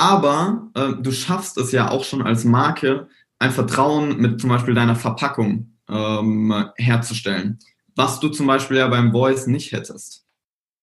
aber 0.00 0.70
äh, 0.74 0.94
du 0.98 1.12
schaffst 1.12 1.58
es 1.58 1.72
ja 1.72 1.90
auch 1.90 2.04
schon 2.04 2.22
als 2.22 2.44
Marke, 2.44 3.08
ein 3.38 3.50
Vertrauen 3.50 4.16
mit 4.16 4.40
zum 4.40 4.48
Beispiel 4.48 4.72
deiner 4.72 4.96
Verpackung 4.96 5.76
ähm, 5.90 6.70
herzustellen, 6.76 7.58
was 7.96 8.18
du 8.18 8.30
zum 8.30 8.46
Beispiel 8.46 8.78
ja 8.78 8.88
beim 8.88 9.12
Voice 9.12 9.46
nicht 9.46 9.72
hättest. 9.72 10.24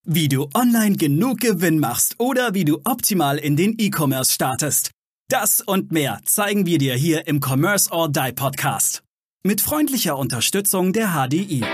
Wie 0.05 0.27
du 0.27 0.47
online 0.53 0.97
genug 0.97 1.39
Gewinn 1.39 1.79
machst 1.79 2.15
oder 2.19 2.53
wie 2.53 2.63
du 2.63 2.79
optimal 2.85 3.39
in 3.39 3.57
den 3.57 3.75
E-Commerce 3.79 4.31
startest. 4.31 4.91
Das 5.29 5.61
und 5.61 5.91
mehr 5.91 6.19
zeigen 6.23 6.67
wir 6.67 6.77
dir 6.77 6.93
hier 6.93 7.27
im 7.27 7.41
Commerce 7.43 7.91
or 7.91 8.09
Die 8.09 8.31
Podcast. 8.33 9.01
Mit 9.43 9.61
freundlicher 9.61 10.15
Unterstützung 10.15 10.93
der 10.93 11.09
HDI. 11.13 11.65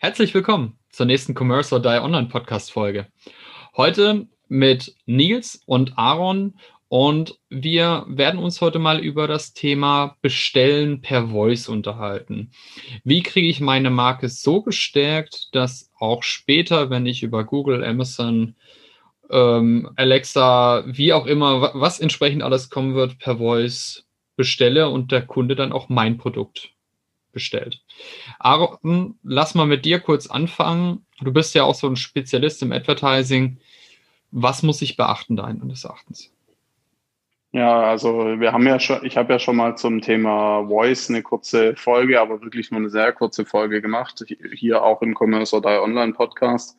Herzlich 0.00 0.32
willkommen 0.32 0.78
zur 0.90 1.06
nächsten 1.06 1.34
Commerce 1.36 1.74
or 1.74 1.82
Die 1.82 1.88
Online 1.88 2.28
Podcast 2.28 2.70
Folge. 2.70 3.08
Heute 3.76 4.28
mit 4.46 4.94
Nils 5.06 5.60
und 5.66 5.98
Aaron 5.98 6.54
und 6.86 7.36
wir 7.50 8.04
werden 8.06 8.38
uns 8.38 8.60
heute 8.60 8.78
mal 8.78 9.00
über 9.00 9.26
das 9.26 9.54
Thema 9.54 10.16
Bestellen 10.22 11.00
per 11.00 11.30
Voice 11.30 11.68
unterhalten. 11.68 12.52
Wie 13.02 13.24
kriege 13.24 13.48
ich 13.48 13.60
meine 13.60 13.90
Marke 13.90 14.28
so 14.28 14.62
gestärkt, 14.62 15.48
dass 15.50 15.90
auch 15.98 16.22
später, 16.22 16.90
wenn 16.90 17.04
ich 17.04 17.24
über 17.24 17.42
Google, 17.42 17.82
Amazon, 17.82 18.54
ähm, 19.30 19.90
Alexa, 19.96 20.84
wie 20.86 21.12
auch 21.12 21.26
immer, 21.26 21.72
was 21.74 21.98
entsprechend 21.98 22.44
alles 22.44 22.70
kommen 22.70 22.94
wird, 22.94 23.18
per 23.18 23.38
Voice 23.38 24.06
bestelle 24.36 24.90
und 24.90 25.10
der 25.10 25.26
Kunde 25.26 25.56
dann 25.56 25.72
auch 25.72 25.88
mein 25.88 26.18
Produkt 26.18 26.70
bestellt. 27.38 27.80
Aaron, 28.40 29.16
lass 29.22 29.54
mal 29.54 29.66
mit 29.66 29.84
dir 29.84 30.00
kurz 30.00 30.26
anfangen. 30.26 31.06
Du 31.20 31.32
bist 31.32 31.54
ja 31.54 31.62
auch 31.62 31.76
so 31.76 31.86
ein 31.86 31.96
Spezialist 31.96 32.62
im 32.62 32.72
Advertising. 32.72 33.58
Was 34.32 34.64
muss 34.64 34.82
ich 34.82 34.96
beachten 34.96 35.36
deines 35.36 35.84
Erachtens? 35.84 36.32
Ja, 37.52 37.80
also 37.84 38.40
wir 38.40 38.52
haben 38.52 38.66
ja 38.66 38.78
schon, 38.78 39.04
ich 39.06 39.16
habe 39.16 39.32
ja 39.32 39.38
schon 39.38 39.56
mal 39.56 39.76
zum 39.76 40.02
Thema 40.02 40.66
Voice 40.66 41.08
eine 41.08 41.22
kurze 41.22 41.76
Folge, 41.76 42.20
aber 42.20 42.42
wirklich 42.42 42.70
nur 42.70 42.80
eine 42.80 42.90
sehr 42.90 43.12
kurze 43.12 43.46
Folge 43.46 43.80
gemacht, 43.80 44.22
hier 44.52 44.82
auch 44.82 45.00
im 45.00 45.16
Commerce 45.18 45.56
oder 45.56 45.82
Online 45.82 46.12
Podcast. 46.12 46.76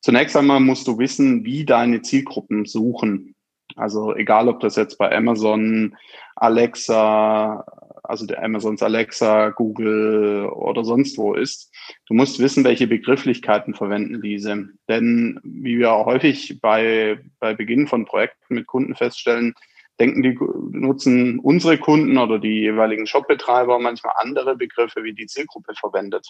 Zunächst 0.00 0.36
einmal 0.36 0.60
musst 0.60 0.88
du 0.88 0.98
wissen, 0.98 1.44
wie 1.44 1.64
deine 1.64 2.02
Zielgruppen 2.02 2.64
suchen. 2.64 3.36
Also 3.76 4.16
egal, 4.16 4.48
ob 4.48 4.60
das 4.60 4.74
jetzt 4.74 4.98
bei 4.98 5.14
Amazon, 5.14 5.96
Alexa, 6.34 7.64
also 8.10 8.26
der 8.26 8.42
Amazons 8.42 8.82
Alexa, 8.82 9.50
Google 9.50 10.46
oder 10.52 10.84
sonst 10.84 11.16
wo 11.16 11.34
ist. 11.34 11.72
Du 12.06 12.14
musst 12.14 12.40
wissen, 12.40 12.64
welche 12.64 12.86
Begrifflichkeiten 12.86 13.74
verwenden 13.74 14.20
diese. 14.20 14.68
Denn 14.88 15.40
wie 15.44 15.78
wir 15.78 15.92
häufig 15.92 16.60
bei, 16.60 17.20
bei 17.38 17.54
Beginn 17.54 17.86
von 17.86 18.04
Projekten 18.04 18.54
mit 18.54 18.66
Kunden 18.66 18.96
feststellen, 18.96 19.54
denken 20.00 20.22
die, 20.22 20.38
nutzen 20.76 21.38
unsere 21.38 21.78
Kunden 21.78 22.18
oder 22.18 22.38
die 22.38 22.60
jeweiligen 22.60 23.06
Shopbetreiber 23.06 23.78
manchmal 23.78 24.14
andere 24.16 24.56
Begriffe, 24.56 25.04
wie 25.04 25.12
die 25.12 25.26
Zielgruppe 25.26 25.74
verwendet. 25.74 26.26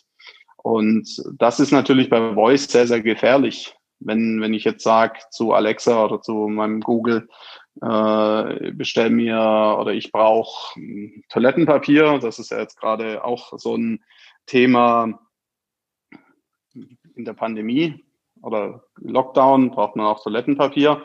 Und 0.56 1.22
das 1.38 1.60
ist 1.60 1.70
natürlich 1.70 2.10
bei 2.10 2.34
Voice 2.34 2.68
sehr, 2.68 2.86
sehr 2.86 3.00
gefährlich. 3.00 3.74
Wenn, 4.00 4.40
wenn 4.40 4.54
ich 4.54 4.64
jetzt 4.64 4.82
sage 4.82 5.20
zu 5.30 5.52
Alexa 5.52 6.04
oder 6.04 6.20
zu 6.20 6.32
meinem 6.48 6.80
Google, 6.80 7.28
äh, 7.82 8.72
bestell 8.72 9.10
mir 9.10 9.76
oder 9.80 9.92
ich 9.92 10.12
brauche 10.12 10.78
Toilettenpapier, 11.28 12.18
das 12.18 12.38
ist 12.38 12.50
ja 12.50 12.58
jetzt 12.58 12.78
gerade 12.78 13.24
auch 13.24 13.52
so 13.58 13.76
ein 13.76 14.04
Thema 14.46 15.20
in 17.14 17.24
der 17.24 17.34
Pandemie 17.34 18.04
oder 18.42 18.84
Lockdown, 18.96 19.70
braucht 19.70 19.96
man 19.96 20.06
auch 20.06 20.22
Toilettenpapier. 20.22 21.02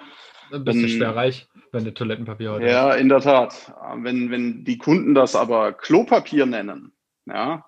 Ein 0.52 0.64
bisschen 0.64 0.90
schwer 0.90 1.16
reich, 1.16 1.48
wenn 1.72 1.86
du 1.86 1.94
Toilettenpapier 1.94 2.52
heute 2.52 2.68
Ja, 2.68 2.90
hast. 2.90 3.00
in 3.00 3.10
der 3.10 3.22
Tat. 3.22 3.74
Wenn, 3.98 4.32
wenn 4.32 4.64
die 4.64 4.78
Kunden 4.78 5.14
das 5.14 5.36
aber 5.36 5.74
Klopapier 5.74 6.46
nennen, 6.46 6.94
ja, 7.26 7.66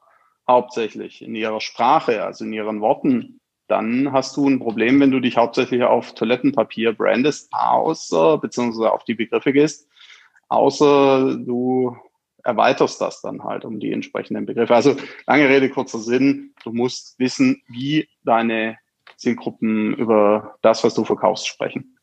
hauptsächlich 0.47 1.21
in 1.21 1.35
ihrer 1.35 1.59
Sprache, 1.59 2.23
also 2.23 2.45
in 2.45 2.53
ihren 2.53 2.79
Worten, 2.81 3.36
dann 3.67 4.11
hast 4.13 4.37
du 4.37 4.47
ein 4.47 4.59
Problem, 4.59 4.99
wenn 4.99 5.11
du 5.11 5.19
dich 5.19 5.37
hauptsächlich 5.37 5.83
auf 5.83 6.13
Toilettenpapier 6.15 6.93
brandest, 6.93 7.49
außer, 7.51 8.37
beziehungsweise 8.37 8.91
auf 8.91 9.03
die 9.03 9.15
Begriffe 9.15 9.53
gehst, 9.53 9.87
außer 10.47 11.35
du 11.35 11.95
erweiterst 12.43 13.01
das 13.01 13.21
dann 13.21 13.43
halt 13.43 13.65
um 13.65 13.79
die 13.79 13.91
entsprechenden 13.91 14.45
Begriffe. 14.45 14.73
Also 14.73 14.95
lange 15.25 15.49
Rede, 15.49 15.69
kurzer 15.69 15.99
Sinn, 15.99 16.53
du 16.63 16.71
musst 16.71 17.19
wissen, 17.19 17.61
wie 17.67 18.07
deine 18.23 18.77
Zielgruppen 19.17 19.93
über 19.95 20.55
das, 20.61 20.83
was 20.83 20.93
du 20.93 21.03
verkaufst, 21.03 21.47
sprechen. 21.47 21.97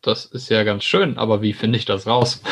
Das 0.00 0.24
ist 0.24 0.48
ja 0.48 0.64
ganz 0.64 0.84
schön, 0.84 1.18
aber 1.18 1.42
wie 1.42 1.52
finde 1.52 1.78
ich 1.78 1.84
das 1.84 2.06
raus? 2.06 2.42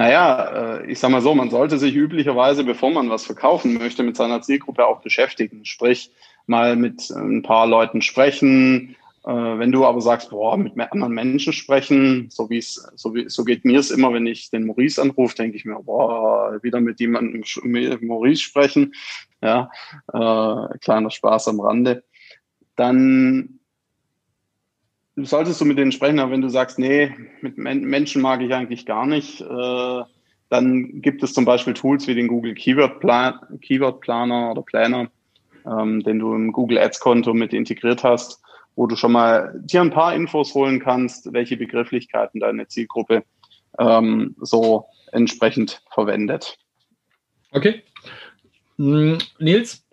Naja, 0.00 0.78
äh, 0.78 0.90
ich 0.90 0.98
sag 0.98 1.10
mal 1.10 1.20
so, 1.20 1.34
man 1.34 1.50
sollte 1.50 1.76
sich 1.76 1.94
üblicherweise, 1.94 2.64
bevor 2.64 2.90
man 2.90 3.10
was 3.10 3.26
verkaufen 3.26 3.74
möchte, 3.74 4.02
mit 4.02 4.16
seiner 4.16 4.40
Zielgruppe 4.40 4.86
auch 4.86 5.02
beschäftigen. 5.02 5.66
Sprich, 5.66 6.10
mal 6.46 6.74
mit 6.74 7.10
ein 7.10 7.42
paar 7.42 7.66
Leuten 7.66 8.00
sprechen. 8.00 8.96
Äh, 9.26 9.30
wenn 9.30 9.72
du 9.72 9.84
aber 9.84 10.00
sagst, 10.00 10.30
boah, 10.30 10.56
mit 10.56 10.72
anderen 10.80 11.12
Menschen 11.12 11.52
sprechen, 11.52 12.30
so 12.30 12.48
wie 12.48 12.56
es, 12.56 12.82
so 12.94 13.14
so 13.26 13.44
geht 13.44 13.66
mir 13.66 13.78
es 13.78 13.90
immer, 13.90 14.10
wenn 14.14 14.26
ich 14.26 14.48
den 14.48 14.64
Maurice 14.64 15.02
anrufe, 15.02 15.36
denke 15.36 15.58
ich 15.58 15.66
mir, 15.66 15.78
boah, 15.82 16.58
wieder 16.62 16.80
mit 16.80 16.98
jemandem 16.98 17.44
mit 17.64 18.02
Maurice 18.02 18.40
sprechen. 18.40 18.94
Ja, 19.42 19.70
äh, 20.14 20.78
kleiner 20.78 21.10
Spaß 21.10 21.48
am 21.48 21.60
Rande. 21.60 22.04
Dann 22.74 23.59
solltest 25.24 25.60
du 25.60 25.64
mit 25.64 25.78
denen 25.78 25.92
sprechen, 25.92 26.18
aber 26.18 26.32
wenn 26.32 26.42
du 26.42 26.48
sagst, 26.48 26.78
nee, 26.78 27.14
mit 27.40 27.58
Menschen 27.58 28.22
mag 28.22 28.40
ich 28.40 28.52
eigentlich 28.52 28.86
gar 28.86 29.06
nicht, 29.06 29.40
äh, 29.40 30.02
dann 30.48 31.00
gibt 31.00 31.22
es 31.22 31.32
zum 31.32 31.44
Beispiel 31.44 31.74
Tools 31.74 32.06
wie 32.06 32.14
den 32.14 32.28
Google 32.28 32.54
Keyword, 32.54 33.00
Plan 33.00 33.38
Keyword 33.62 34.00
Planner 34.00 34.50
oder 34.50 34.62
Planner, 34.62 35.08
ähm, 35.66 36.02
den 36.02 36.18
du 36.18 36.34
im 36.34 36.52
Google 36.52 36.78
Ads 36.78 37.00
Konto 37.00 37.32
mit 37.32 37.52
integriert 37.52 38.02
hast, 38.02 38.42
wo 38.74 38.86
du 38.86 38.96
schon 38.96 39.12
mal 39.12 39.54
dir 39.64 39.80
ein 39.80 39.90
paar 39.90 40.14
Infos 40.14 40.54
holen 40.54 40.80
kannst, 40.80 41.32
welche 41.32 41.56
Begrifflichkeiten 41.56 42.40
deine 42.40 42.66
Zielgruppe 42.66 43.24
ähm, 43.78 44.34
so 44.40 44.86
entsprechend 45.12 45.82
verwendet. 45.92 46.58
Okay. 47.52 47.82
Hm, 48.76 49.18
Nils, 49.38 49.84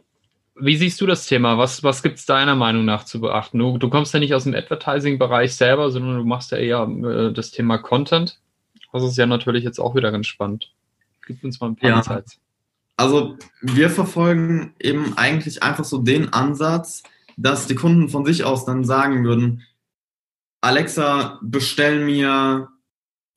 wie 0.59 0.77
siehst 0.77 0.99
du 1.01 1.05
das 1.05 1.25
Thema? 1.25 1.57
Was, 1.57 1.83
was 1.83 2.03
gibt 2.03 2.17
es 2.17 2.25
deiner 2.25 2.55
Meinung 2.55 2.85
nach 2.85 3.03
zu 3.03 3.21
beachten? 3.21 3.59
Du, 3.59 3.77
du 3.77 3.89
kommst 3.89 4.13
ja 4.13 4.19
nicht 4.19 4.33
aus 4.33 4.43
dem 4.43 4.55
Advertising-Bereich 4.55 5.55
selber, 5.55 5.91
sondern 5.91 6.17
du 6.17 6.23
machst 6.23 6.51
ja 6.51 6.57
eher 6.57 6.83
äh, 6.83 7.33
das 7.33 7.51
Thema 7.51 7.77
Content. 7.77 8.39
Das 8.93 9.03
ist 9.03 9.17
ja 9.17 9.25
natürlich 9.25 9.63
jetzt 9.63 9.79
auch 9.79 9.95
wieder 9.95 10.11
ganz 10.11 10.27
spannend. 10.27 10.73
Gib 11.25 11.43
uns 11.43 11.59
mal 11.59 11.67
ein 11.67 11.75
paar 11.75 11.89
ja. 11.89 11.97
Insights. 11.97 12.39
Also 12.95 13.37
wir 13.61 13.89
verfolgen 13.89 14.73
eben 14.79 15.17
eigentlich 15.17 15.61
einfach 15.61 15.83
so 15.83 15.99
den 15.99 16.33
Ansatz, 16.33 17.03
dass 17.35 17.67
die 17.67 17.75
Kunden 17.75 18.09
von 18.09 18.25
sich 18.25 18.43
aus 18.43 18.65
dann 18.65 18.83
sagen 18.83 19.23
würden, 19.23 19.63
Alexa, 20.61 21.39
bestell 21.43 22.03
mir 22.03 22.69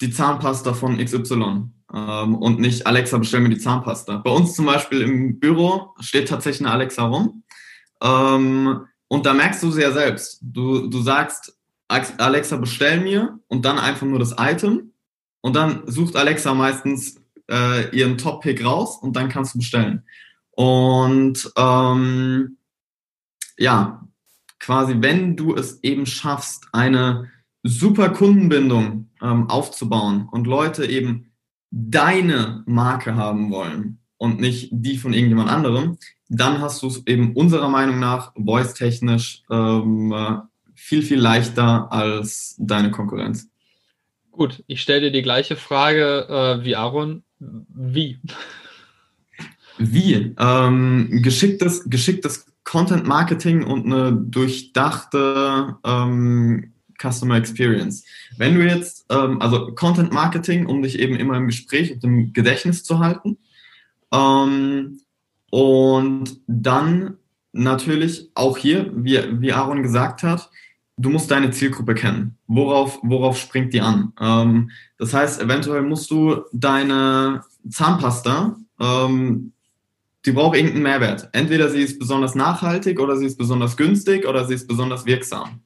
die 0.00 0.10
Zahnpasta 0.10 0.72
von 0.72 0.97
XY 0.97 1.64
ähm, 1.92 2.36
und 2.36 2.60
nicht 2.60 2.86
Alexa, 2.86 3.18
bestell 3.18 3.40
mir 3.40 3.48
die 3.48 3.58
Zahnpasta. 3.58 4.18
Bei 4.18 4.30
uns 4.30 4.54
zum 4.54 4.66
Beispiel 4.66 5.02
im 5.02 5.38
Büro 5.38 5.94
steht 6.00 6.28
tatsächlich 6.28 6.66
eine 6.66 6.74
Alexa 6.74 7.04
rum. 7.04 7.42
Ähm, 8.02 8.86
und 9.08 9.26
da 9.26 9.34
merkst 9.34 9.62
du 9.62 9.70
sehr 9.70 9.92
selbst. 9.92 10.38
Du, 10.40 10.86
du 10.88 11.02
sagst, 11.02 11.56
Alexa, 11.88 12.56
bestell 12.56 13.00
mir 13.00 13.40
und 13.48 13.64
dann 13.64 13.78
einfach 13.78 14.06
nur 14.06 14.20
das 14.20 14.36
Item. 14.38 14.92
Und 15.40 15.56
dann 15.56 15.82
sucht 15.86 16.16
Alexa 16.16 16.54
meistens 16.54 17.20
äh, 17.50 17.94
ihren 17.96 18.18
Top-Pick 18.18 18.64
raus 18.64 18.98
und 19.02 19.16
dann 19.16 19.28
kannst 19.28 19.54
du 19.54 19.58
bestellen. 19.58 20.04
Und 20.52 21.50
ähm, 21.56 22.58
ja, 23.58 24.06
quasi, 24.60 24.94
wenn 24.98 25.36
du 25.36 25.54
es 25.56 25.82
eben 25.82 26.06
schaffst, 26.06 26.69
eine 26.72 27.31
super 27.62 28.10
Kundenbindung 28.10 29.10
ähm, 29.20 29.50
aufzubauen 29.50 30.28
und 30.31 30.46
Leute 30.46 30.86
eben 30.86 31.30
deine 31.70 32.62
Marke 32.67 33.17
haben 33.17 33.50
wollen 33.50 33.99
und 34.17 34.40
nicht 34.40 34.69
die 34.72 34.99
von 34.99 35.12
irgendjemand 35.12 35.50
anderem, 35.50 35.96
dann 36.28 36.61
hast 36.61 36.82
du 36.82 36.88
es 36.88 37.06
eben 37.06 37.34
unserer 37.34 37.69
Meinung 37.69 37.99
nach 37.99 38.32
voice-technisch 38.34 39.43
ähm, 39.50 40.43
viel, 40.75 41.02
viel 41.02 41.19
leichter 41.19 41.93
als 41.93 42.56
deine 42.58 42.90
Konkurrenz. 42.90 43.49
Gut, 44.31 44.62
ich 44.67 44.81
stelle 44.81 45.02
dir 45.02 45.12
die 45.12 45.22
gleiche 45.22 45.56
Frage 45.56 46.26
äh, 46.28 46.64
wie 46.64 46.76
Aaron. 46.76 47.22
Wie? 47.38 48.19
Wie? 49.78 50.34
Ähm, 50.38 51.20
geschicktes, 51.22 51.88
geschicktes 51.88 52.46
Content 52.64 53.06
Marketing 53.06 53.64
und 53.64 53.87
eine 53.87 54.12
durchdachte 54.12 55.76
ähm, 55.84 56.72
Customer 57.00 57.37
Experience. 57.37 58.05
Wenn 58.37 58.55
du 58.55 58.64
jetzt, 58.64 59.06
ähm, 59.11 59.41
also 59.41 59.73
Content 59.75 60.12
Marketing, 60.12 60.67
um 60.67 60.82
dich 60.82 60.99
eben 60.99 61.17
immer 61.17 61.37
im 61.37 61.47
Gespräch 61.47 61.93
und 61.93 62.05
im 62.05 62.32
Gedächtnis 62.32 62.85
zu 62.85 62.99
halten. 62.99 63.38
Ähm, 64.12 65.00
und 65.50 66.41
dann 66.47 67.17
natürlich 67.52 68.31
auch 68.35 68.56
hier, 68.56 68.91
wie, 68.94 69.19
wie 69.41 69.52
Aaron 69.52 69.82
gesagt 69.82 70.23
hat, 70.23 70.50
du 70.97 71.11
musst 71.11 71.31
deine 71.31 71.50
Zielgruppe 71.50 71.94
kennen. 71.94 72.37
Worauf, 72.47 72.99
worauf 73.03 73.38
springt 73.38 73.73
die 73.73 73.81
an? 73.81 74.12
Ähm, 74.20 74.70
das 74.99 75.14
heißt, 75.14 75.41
eventuell 75.41 75.82
musst 75.82 76.11
du 76.11 76.44
deine 76.53 77.43
Zahnpasta, 77.69 78.56
ähm, 78.81 79.53
die 80.26 80.32
braucht 80.32 80.56
irgendeinen 80.56 80.82
Mehrwert. 80.82 81.31
Entweder 81.32 81.70
sie 81.70 81.81
ist 81.81 81.99
besonders 81.99 82.35
nachhaltig 82.35 83.00
oder 83.00 83.17
sie 83.17 83.26
ist 83.26 83.38
besonders 83.38 83.76
günstig 83.76 84.26
oder 84.26 84.46
sie 84.46 84.55
ist 84.55 84.69
besonders 84.69 85.06
wirksam. 85.06 85.62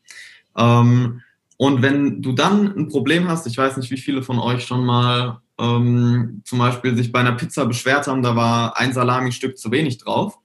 Ähm, 0.56 1.22
und 1.56 1.82
wenn 1.82 2.22
du 2.22 2.32
dann 2.32 2.76
ein 2.76 2.88
Problem 2.88 3.28
hast, 3.28 3.46
ich 3.46 3.56
weiß 3.56 3.76
nicht, 3.76 3.90
wie 3.90 3.96
viele 3.96 4.22
von 4.22 4.38
euch 4.38 4.64
schon 4.64 4.84
mal 4.84 5.40
ähm, 5.58 6.42
zum 6.44 6.58
Beispiel 6.58 6.96
sich 6.96 7.12
bei 7.12 7.20
einer 7.20 7.32
Pizza 7.32 7.64
beschwert 7.66 8.06
haben, 8.06 8.22
da 8.22 8.34
war 8.34 8.76
ein 8.78 8.92
Salami-Stück 8.92 9.56
zu 9.56 9.70
wenig 9.70 9.98
drauf. 9.98 10.38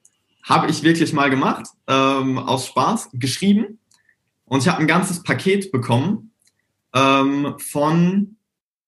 Habe 0.44 0.70
ich 0.70 0.82
wirklich 0.82 1.12
mal 1.12 1.30
gemacht, 1.30 1.66
ähm, 1.86 2.38
aus 2.38 2.66
Spaß, 2.66 3.10
geschrieben. 3.14 3.78
Und 4.44 4.62
ich 4.62 4.68
habe 4.68 4.78
ein 4.78 4.86
ganzes 4.86 5.22
Paket 5.22 5.70
bekommen 5.72 6.32
ähm, 6.94 7.54
von 7.58 8.36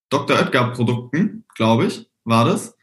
Dr. 0.09 0.37
Oetker 0.37 0.71
Produkten, 0.71 1.45
glaube 1.55 1.85
ich, 1.85 2.09
war 2.23 2.45
das. 2.45 2.75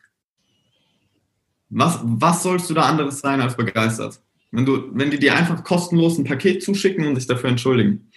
Was, 1.68 2.00
was 2.02 2.42
sollst 2.42 2.68
du 2.68 2.74
da 2.74 2.82
anderes 2.82 3.20
sein 3.20 3.40
als 3.40 3.56
begeistert? 3.56 4.20
Wenn, 4.50 4.66
du, 4.66 4.88
wenn 4.92 5.10
die 5.10 5.18
dir 5.18 5.36
einfach 5.36 5.62
kostenlos 5.62 6.18
ein 6.18 6.24
Paket 6.24 6.62
zuschicken 6.62 7.06
und 7.06 7.14
sich 7.14 7.26
dafür 7.26 7.50
entschuldigen. 7.50 8.10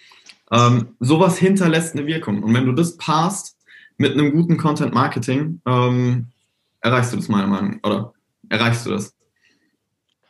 Ähm, 0.52 0.96
sowas 1.00 1.38
hinterlässt 1.38 1.94
eine 1.94 2.06
Wirkung. 2.06 2.42
Und 2.42 2.54
wenn 2.54 2.66
du 2.66 2.72
das 2.72 2.96
passt 2.96 3.56
mit 3.96 4.12
einem 4.12 4.32
guten 4.32 4.56
Content 4.56 4.92
Marketing, 4.92 5.60
ähm, 5.66 6.26
erreichst 6.80 7.12
du 7.12 7.16
das 7.16 7.28
meiner 7.28 7.46
Meinung 7.46 7.80
nach. 7.82 7.90
Oder 7.90 8.12
erreichst 8.48 8.86
du 8.86 8.90
das? 8.90 9.14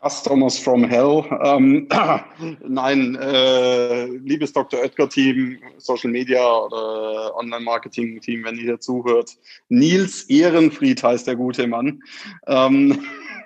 Customers 0.05 0.58
from 0.58 0.84
Hell. 0.84 1.25
Ähm, 1.43 1.88
nein, 2.69 3.16
äh, 3.16 4.05
liebes 4.06 4.52
Dr. 4.52 4.81
Oetker-Team, 4.81 5.58
Social 5.78 6.11
Media 6.11 6.46
oder 6.46 7.34
Online-Marketing-Team, 7.37 8.44
wenn 8.44 8.56
ihr 8.56 8.62
hier 8.62 8.81
zuhört. 8.81 9.37
Nils 9.69 10.25
Ehrenfried 10.25 11.02
heißt 11.02 11.26
der 11.26 11.37
gute 11.37 11.67
Mann. 11.67 12.02
Ähm, 12.46 13.02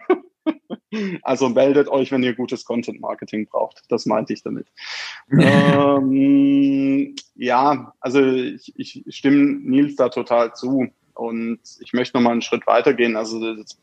also 1.22 1.48
meldet 1.48 1.88
euch, 1.88 2.10
wenn 2.12 2.22
ihr 2.22 2.34
gutes 2.34 2.64
Content-Marketing 2.64 3.46
braucht. 3.46 3.82
Das 3.88 4.06
meinte 4.06 4.32
ich 4.32 4.42
damit. 4.42 4.66
ähm, 5.30 7.14
ja, 7.34 7.92
also 8.00 8.20
ich, 8.20 8.72
ich 8.76 9.04
stimme 9.08 9.60
Nils 9.60 9.96
da 9.96 10.08
total 10.08 10.54
zu. 10.54 10.88
Und 11.18 11.58
ich 11.80 11.92
möchte 11.94 12.16
noch 12.16 12.22
mal 12.22 12.30
einen 12.30 12.42
Schritt 12.42 12.68
weitergehen. 12.68 13.16
Also 13.16 13.56
das, 13.56 13.76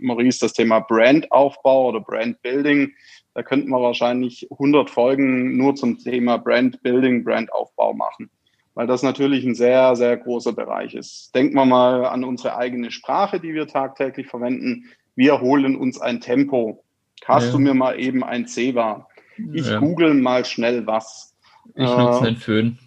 Maurice, 0.00 0.40
das 0.40 0.54
Thema 0.54 0.80
Brandaufbau 0.80 1.88
oder 1.88 2.00
Brandbuilding, 2.00 2.92
da 3.32 3.44
könnten 3.44 3.70
wir 3.70 3.80
wahrscheinlich 3.80 4.48
100 4.50 4.90
Folgen 4.90 5.56
nur 5.56 5.76
zum 5.76 5.98
Thema 5.98 6.36
Brandbuilding, 6.36 7.22
Brandaufbau 7.22 7.94
machen, 7.94 8.28
weil 8.74 8.88
das 8.88 9.04
natürlich 9.04 9.44
ein 9.44 9.54
sehr, 9.54 9.94
sehr 9.94 10.16
großer 10.16 10.52
Bereich 10.52 10.94
ist. 10.94 11.32
Denken 11.32 11.54
wir 11.54 11.64
mal 11.64 12.06
an 12.06 12.24
unsere 12.24 12.56
eigene 12.56 12.90
Sprache, 12.90 13.38
die 13.38 13.54
wir 13.54 13.68
tagtäglich 13.68 14.26
verwenden. 14.26 14.86
Wir 15.16 15.40
holen 15.40 15.76
uns 15.76 16.00
ein 16.00 16.20
Tempo. 16.20 16.82
Hast 17.24 17.46
ja. 17.46 17.52
du 17.52 17.58
mir 17.58 17.74
mal 17.74 17.98
eben 17.98 18.24
ein 18.24 18.46
Ceva? 18.46 19.06
Ich 19.52 19.66
ja. 19.66 19.78
google 19.78 20.14
mal 20.14 20.44
schnell 20.44 20.86
was. 20.86 21.34
Ich 21.74 21.82
nutze 21.82 22.24
äh, 22.24 22.28
einen 22.28 22.36
Föhn. 22.36 22.78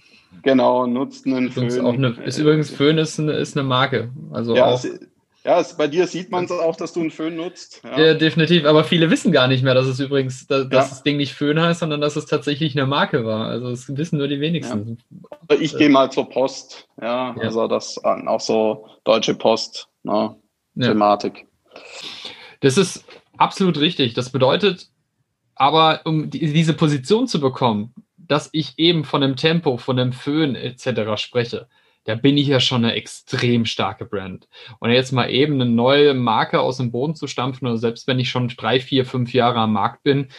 Genau, 0.43 0.85
nutzt 0.85 1.25
einen 1.25 1.51
Föhn. 1.51 1.85
Auch 1.85 1.93
eine, 1.93 2.09
ist 2.25 2.37
übrigens 2.37 2.69
Föhn 2.69 2.97
ist 2.97 3.19
eine, 3.19 3.33
ist 3.33 3.57
eine 3.57 3.67
Marke. 3.67 4.11
Also 4.31 4.55
ja, 4.55 4.67
auch, 4.67 4.75
es, 4.75 4.99
ja 5.43 5.59
es, 5.59 5.75
bei 5.75 5.87
dir 5.87 6.05
sieht 6.05 6.29
man 6.29 6.45
es 6.45 6.51
auch, 6.51 6.75
dass 6.75 6.93
du 6.93 7.01
einen 7.01 7.11
Föhn 7.11 7.35
nutzt. 7.35 7.81
Ja. 7.83 7.99
ja. 7.99 8.13
definitiv. 8.13 8.65
Aber 8.65 8.83
viele 8.83 9.09
wissen 9.09 9.31
gar 9.31 9.47
nicht 9.47 9.63
mehr, 9.63 9.73
dass 9.73 9.87
es 9.87 9.99
übrigens, 9.99 10.45
dass, 10.47 10.63
ja. 10.63 10.67
das 10.67 11.03
Ding 11.03 11.17
nicht 11.17 11.33
Föhn 11.33 11.59
heißt, 11.59 11.79
sondern 11.79 12.01
dass 12.01 12.15
es 12.15 12.27
tatsächlich 12.27 12.77
eine 12.77 12.85
Marke 12.85 13.25
war. 13.25 13.47
Also 13.47 13.71
das 13.71 13.97
wissen 13.97 14.19
nur 14.19 14.27
die 14.27 14.39
wenigsten. 14.39 14.99
Ich 15.59 15.75
gehe 15.77 15.89
mal 15.89 16.11
zur 16.11 16.29
Post. 16.29 16.87
Ja, 17.01 17.35
also 17.39 17.67
das 17.67 17.97
auch 18.03 18.41
so 18.41 18.87
Deutsche 19.03 19.33
Post. 19.33 19.87
Ne, 20.03 20.35
Thematik. 20.79 21.47
Das 22.59 22.77
ist 22.77 23.05
absolut 23.37 23.79
richtig. 23.79 24.13
Das 24.13 24.31
bedeutet, 24.31 24.89
aber 25.55 26.01
um 26.05 26.29
die, 26.29 26.51
diese 26.53 26.73
Position 26.73 27.27
zu 27.27 27.39
bekommen, 27.39 27.93
dass 28.17 28.49
ich 28.51 28.77
eben 28.77 29.03
von 29.03 29.21
dem 29.21 29.35
Tempo, 29.35 29.77
von 29.77 29.97
dem 29.97 30.11
Föhn 30.11 30.55
etc. 30.55 31.21
spreche, 31.21 31.67
da 32.03 32.15
bin 32.15 32.37
ich 32.37 32.47
ja 32.47 32.59
schon 32.59 32.85
eine 32.85 32.93
extrem 32.93 33.65
starke 33.65 34.05
Brand. 34.05 34.47
Und 34.79 34.91
jetzt 34.91 35.11
mal 35.11 35.29
eben 35.29 35.55
eine 35.55 35.65
neue 35.65 36.13
Marke 36.13 36.61
aus 36.61 36.77
dem 36.77 36.91
Boden 36.91 37.15
zu 37.15 37.27
stampfen, 37.27 37.67
oder 37.67 37.77
selbst 37.77 38.07
wenn 38.07 38.19
ich 38.19 38.29
schon 38.29 38.47
drei, 38.47 38.79
vier, 38.79 39.05
fünf 39.05 39.33
Jahre 39.33 39.59
am 39.59 39.73
Markt 39.73 40.03
bin, 40.03 40.29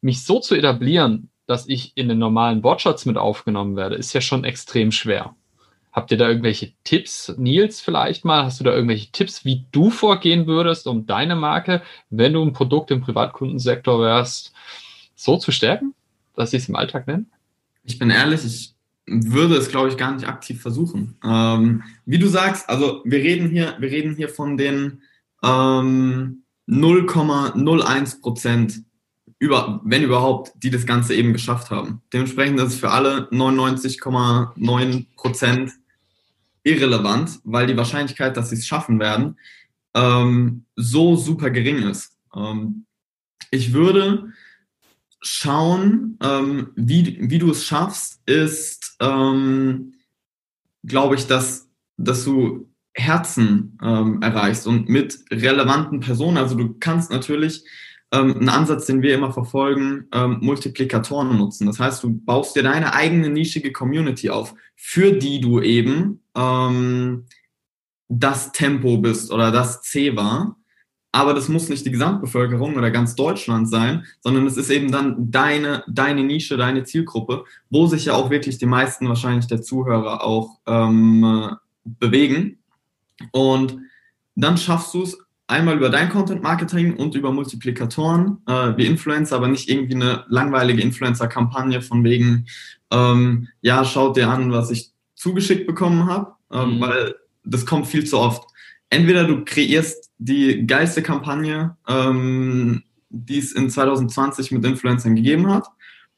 mich 0.00 0.24
so 0.24 0.38
zu 0.38 0.54
etablieren, 0.54 1.30
dass 1.46 1.68
ich 1.68 1.96
in 1.96 2.08
den 2.08 2.18
normalen 2.18 2.62
Wortschatz 2.62 3.04
mit 3.04 3.16
aufgenommen 3.16 3.74
werde, 3.74 3.96
ist 3.96 4.12
ja 4.12 4.20
schon 4.20 4.44
extrem 4.44 4.92
schwer. 4.92 5.34
Habt 5.92 6.10
ihr 6.10 6.16
da 6.16 6.28
irgendwelche 6.28 6.72
Tipps, 6.84 7.34
Nils, 7.36 7.80
vielleicht 7.80 8.24
mal? 8.24 8.44
Hast 8.44 8.60
du 8.60 8.64
da 8.64 8.72
irgendwelche 8.72 9.12
Tipps, 9.12 9.44
wie 9.44 9.66
du 9.72 9.90
vorgehen 9.90 10.46
würdest, 10.46 10.86
um 10.86 11.06
deine 11.06 11.36
Marke, 11.36 11.82
wenn 12.10 12.32
du 12.32 12.42
ein 12.42 12.52
Produkt 12.52 12.90
im 12.90 13.02
Privatkundensektor 13.02 14.00
wärst, 14.00 14.52
so 15.14 15.36
zu 15.36 15.52
stärken? 15.52 15.94
dass 16.34 16.50
sie 16.50 16.56
es 16.56 16.68
im 16.68 16.76
Alltag 16.76 17.06
nennen? 17.06 17.30
Ich 17.84 17.98
bin 17.98 18.10
ehrlich, 18.10 18.44
ich 18.44 18.74
würde 19.06 19.56
es, 19.56 19.68
glaube 19.68 19.88
ich, 19.88 19.96
gar 19.96 20.12
nicht 20.12 20.28
aktiv 20.28 20.60
versuchen. 20.60 21.16
Ähm, 21.24 21.82
wie 22.06 22.18
du 22.18 22.28
sagst, 22.28 22.68
also 22.68 23.02
wir 23.04 23.18
reden 23.18 23.48
hier, 23.48 23.76
wir 23.78 23.90
reden 23.90 24.14
hier 24.14 24.28
von 24.28 24.56
den 24.56 25.02
ähm, 25.42 26.44
0,01 26.68 28.20
Prozent, 28.20 28.82
über, 29.38 29.80
wenn 29.84 30.04
überhaupt, 30.04 30.52
die 30.62 30.70
das 30.70 30.86
Ganze 30.86 31.14
eben 31.14 31.32
geschafft 31.32 31.70
haben. 31.70 32.00
Dementsprechend 32.12 32.60
ist 32.60 32.74
es 32.74 32.78
für 32.78 32.90
alle 32.90 33.28
99,9 33.32 35.06
Prozent 35.16 35.72
irrelevant, 36.64 37.40
weil 37.44 37.66
die 37.66 37.76
Wahrscheinlichkeit, 37.76 38.36
dass 38.36 38.50
sie 38.50 38.56
es 38.56 38.66
schaffen 38.66 38.98
werden, 39.00 39.38
ähm, 39.94 40.64
so 40.76 41.16
super 41.16 41.50
gering 41.50 41.82
ist. 41.88 42.16
Ähm, 42.34 42.86
ich 43.50 43.72
würde 43.72 44.32
schauen, 45.20 46.18
ähm, 46.22 46.70
wie, 46.74 47.18
wie 47.20 47.38
du 47.38 47.50
es 47.50 47.64
schaffst, 47.64 48.20
ist, 48.26 48.96
ähm, 49.00 49.94
glaube 50.84 51.14
ich, 51.14 51.26
dass, 51.26 51.68
dass 51.96 52.24
du 52.24 52.68
Herzen 52.94 53.78
ähm, 53.82 54.20
erreichst 54.20 54.66
und 54.66 54.88
mit 54.88 55.18
relevanten 55.30 56.00
Personen. 56.00 56.38
Also 56.38 56.56
du 56.56 56.74
kannst 56.78 57.10
natürlich 57.10 57.64
ähm, 58.12 58.36
einen 58.36 58.48
Ansatz, 58.48 58.86
den 58.86 59.00
wir 59.00 59.14
immer 59.14 59.32
verfolgen, 59.32 60.08
ähm, 60.12 60.38
Multiplikatoren 60.40 61.36
nutzen. 61.36 61.66
Das 61.66 61.78
heißt, 61.78 62.02
du 62.02 62.10
baust 62.10 62.56
dir 62.56 62.62
deine 62.62 62.92
eigene 62.92 63.30
nischige 63.30 63.72
Community 63.72 64.28
auf, 64.28 64.54
für 64.76 65.12
die 65.12 65.40
du 65.40 65.60
eben 65.60 66.21
ähm, 66.36 67.26
das 68.08 68.52
Tempo 68.52 68.98
bist 68.98 69.30
oder 69.30 69.50
das 69.50 69.82
C 69.82 70.14
war 70.16 70.56
aber 71.12 71.34
das 71.34 71.48
muss 71.48 71.68
nicht 71.68 71.84
die 71.84 71.90
Gesamtbevölkerung 71.90 72.76
oder 72.76 72.90
ganz 72.90 73.14
Deutschland 73.14 73.68
sein, 73.68 74.06
sondern 74.20 74.46
es 74.46 74.56
ist 74.56 74.70
eben 74.70 74.90
dann 74.90 75.30
deine, 75.30 75.84
deine 75.86 76.24
Nische, 76.24 76.56
deine 76.56 76.84
Zielgruppe, 76.84 77.44
wo 77.68 77.86
sich 77.86 78.06
ja 78.06 78.14
auch 78.14 78.30
wirklich 78.30 78.56
die 78.56 78.66
meisten 78.66 79.06
wahrscheinlich 79.06 79.46
der 79.46 79.60
Zuhörer 79.60 80.24
auch 80.24 80.58
ähm, 80.66 81.50
bewegen. 81.84 82.58
Und 83.30 83.76
dann 84.34 84.56
schaffst 84.56 84.94
du 84.94 85.02
es 85.02 85.18
einmal 85.46 85.76
über 85.76 85.90
dein 85.90 86.08
Content 86.08 86.42
Marketing 86.42 86.96
und 86.96 87.14
über 87.14 87.30
Multiplikatoren 87.30 88.38
äh, 88.46 88.74
wie 88.78 88.86
Influencer, 88.86 89.36
aber 89.36 89.48
nicht 89.48 89.68
irgendwie 89.68 89.96
eine 89.96 90.24
langweilige 90.28 90.80
Influencer-Kampagne 90.80 91.82
von 91.82 92.04
wegen, 92.04 92.46
ähm, 92.90 93.48
ja, 93.60 93.84
schaut 93.84 94.16
dir 94.16 94.30
an, 94.30 94.50
was 94.50 94.70
ich 94.70 94.91
zugeschickt 95.22 95.66
bekommen 95.66 96.06
habe, 96.06 96.32
ähm, 96.50 96.76
mhm. 96.76 96.80
weil 96.80 97.14
das 97.44 97.66
kommt 97.66 97.86
viel 97.86 98.04
zu 98.04 98.18
oft 98.18 98.52
entweder 98.92 99.24
du 99.24 99.44
kreierst 99.44 100.10
die 100.18 100.66
geilste 100.66 101.02
Kampagne, 101.02 101.76
ähm, 101.88 102.82
die 103.08 103.38
es 103.38 103.52
in 103.52 103.70
2020 103.70 104.52
mit 104.52 104.64
Influencern 104.64 105.16
gegeben 105.16 105.50
hat, 105.50 105.66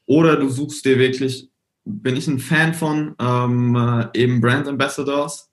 oder 0.05 0.35
du 0.35 0.49
suchst 0.49 0.83
dir 0.85 0.99
wirklich, 0.99 1.49
bin 1.85 2.17
ich 2.17 2.27
ein 2.27 2.39
Fan 2.39 2.73
von, 2.73 3.15
ähm, 3.17 3.75
äh, 3.75 4.07
eben 4.21 4.41
Brand 4.41 4.67
Ambassadors, 4.67 5.49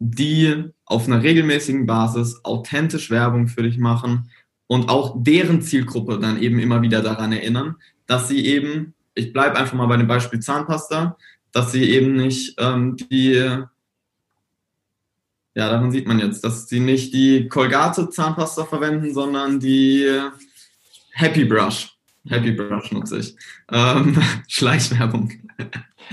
die 0.00 0.64
auf 0.86 1.06
einer 1.06 1.22
regelmäßigen 1.22 1.86
Basis 1.86 2.40
authentisch 2.44 3.10
Werbung 3.10 3.46
für 3.46 3.62
dich 3.62 3.78
machen 3.78 4.28
und 4.66 4.88
auch 4.88 5.14
deren 5.18 5.62
Zielgruppe 5.62 6.18
dann 6.18 6.42
eben 6.42 6.58
immer 6.58 6.82
wieder 6.82 7.00
daran 7.00 7.32
erinnern, 7.32 7.76
dass 8.06 8.26
sie 8.26 8.44
eben, 8.44 8.94
ich 9.14 9.32
bleibe 9.32 9.56
einfach 9.56 9.74
mal 9.74 9.86
bei 9.86 9.98
dem 9.98 10.08
Beispiel 10.08 10.40
Zahnpasta, 10.40 11.16
dass 11.52 11.72
sie 11.72 11.90
eben 11.90 12.14
nicht 12.14 12.56
ähm, 12.58 12.96
die 12.96 13.64
ja, 15.54 15.68
daran 15.68 15.90
sieht 15.90 16.06
man 16.06 16.20
jetzt, 16.20 16.44
dass 16.44 16.68
sie 16.68 16.80
nicht 16.80 17.12
die 17.12 17.48
Colgate 17.48 18.08
Zahnpasta 18.08 18.64
verwenden, 18.64 19.12
sondern 19.12 19.58
die 19.58 20.08
Happy 21.12 21.44
Brush. 21.44 21.90
Happy 22.28 22.52
Brush 22.52 22.92
nutze 22.92 23.18
ich. 23.18 23.34
Ähm, 23.70 24.16
Schleichwerbung. 24.48 25.32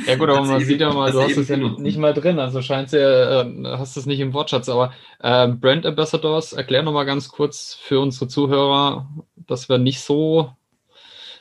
Ja 0.05 0.15
gut, 0.15 0.29
aber 0.29 0.43
man 0.43 0.63
sieht 0.63 0.81
ja 0.81 0.91
mal, 0.93 1.11
du 1.11 1.21
hast 1.21 1.37
es 1.37 1.49
ja 1.49 1.57
nicht 1.57 1.97
mal 1.97 2.13
drin, 2.13 2.39
also 2.39 2.61
scheint 2.61 2.91
ja, 2.91 3.41
äh, 3.41 3.77
hast 3.77 3.97
es 3.97 4.05
nicht 4.05 4.19
im 4.19 4.33
Wortschatz, 4.33 4.69
aber 4.69 4.93
äh, 5.19 5.47
Brand 5.47 5.85
Ambassadors, 5.85 6.53
erklär 6.53 6.83
nochmal 6.83 7.05
ganz 7.05 7.29
kurz 7.29 7.77
für 7.81 7.99
unsere 7.99 8.27
Zuhörer, 8.27 9.07
dass 9.35 9.69
wir 9.69 9.77
nicht 9.77 10.01
so, 10.01 10.53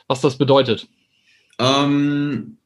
was 0.07 0.21
das 0.21 0.37
bedeutet. 0.37 0.87
Ähm, 1.59 2.57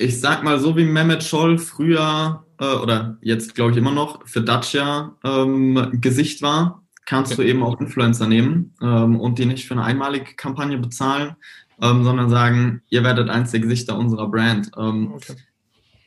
ich 0.00 0.18
sag 0.18 0.42
mal, 0.42 0.58
so 0.58 0.76
wie 0.76 0.84
Mehmet 0.84 1.22
Scholl 1.22 1.58
früher 1.58 2.44
äh, 2.58 2.64
oder 2.64 3.18
jetzt 3.20 3.54
glaube 3.54 3.72
ich 3.72 3.76
immer 3.76 3.92
noch 3.92 4.26
für 4.26 4.40
Dacia 4.40 5.14
ähm, 5.24 5.90
Gesicht 6.00 6.40
war, 6.42 6.82
kannst 7.04 7.32
okay. 7.32 7.42
du 7.42 7.48
eben 7.48 7.62
auch 7.62 7.78
Influencer 7.80 8.26
nehmen 8.26 8.74
ähm, 8.80 9.20
und 9.20 9.38
die 9.38 9.46
nicht 9.46 9.66
für 9.66 9.74
eine 9.74 9.84
einmalige 9.84 10.34
Kampagne 10.36 10.78
bezahlen, 10.78 11.36
ähm, 11.82 12.04
sondern 12.04 12.30
sagen, 12.30 12.82
ihr 12.88 13.04
werdet 13.04 13.28
eins 13.28 13.50
der 13.50 13.60
Gesichter 13.60 13.98
unserer 13.98 14.28
Brand. 14.28 14.70
Ähm, 14.78 15.12
okay. 15.12 15.34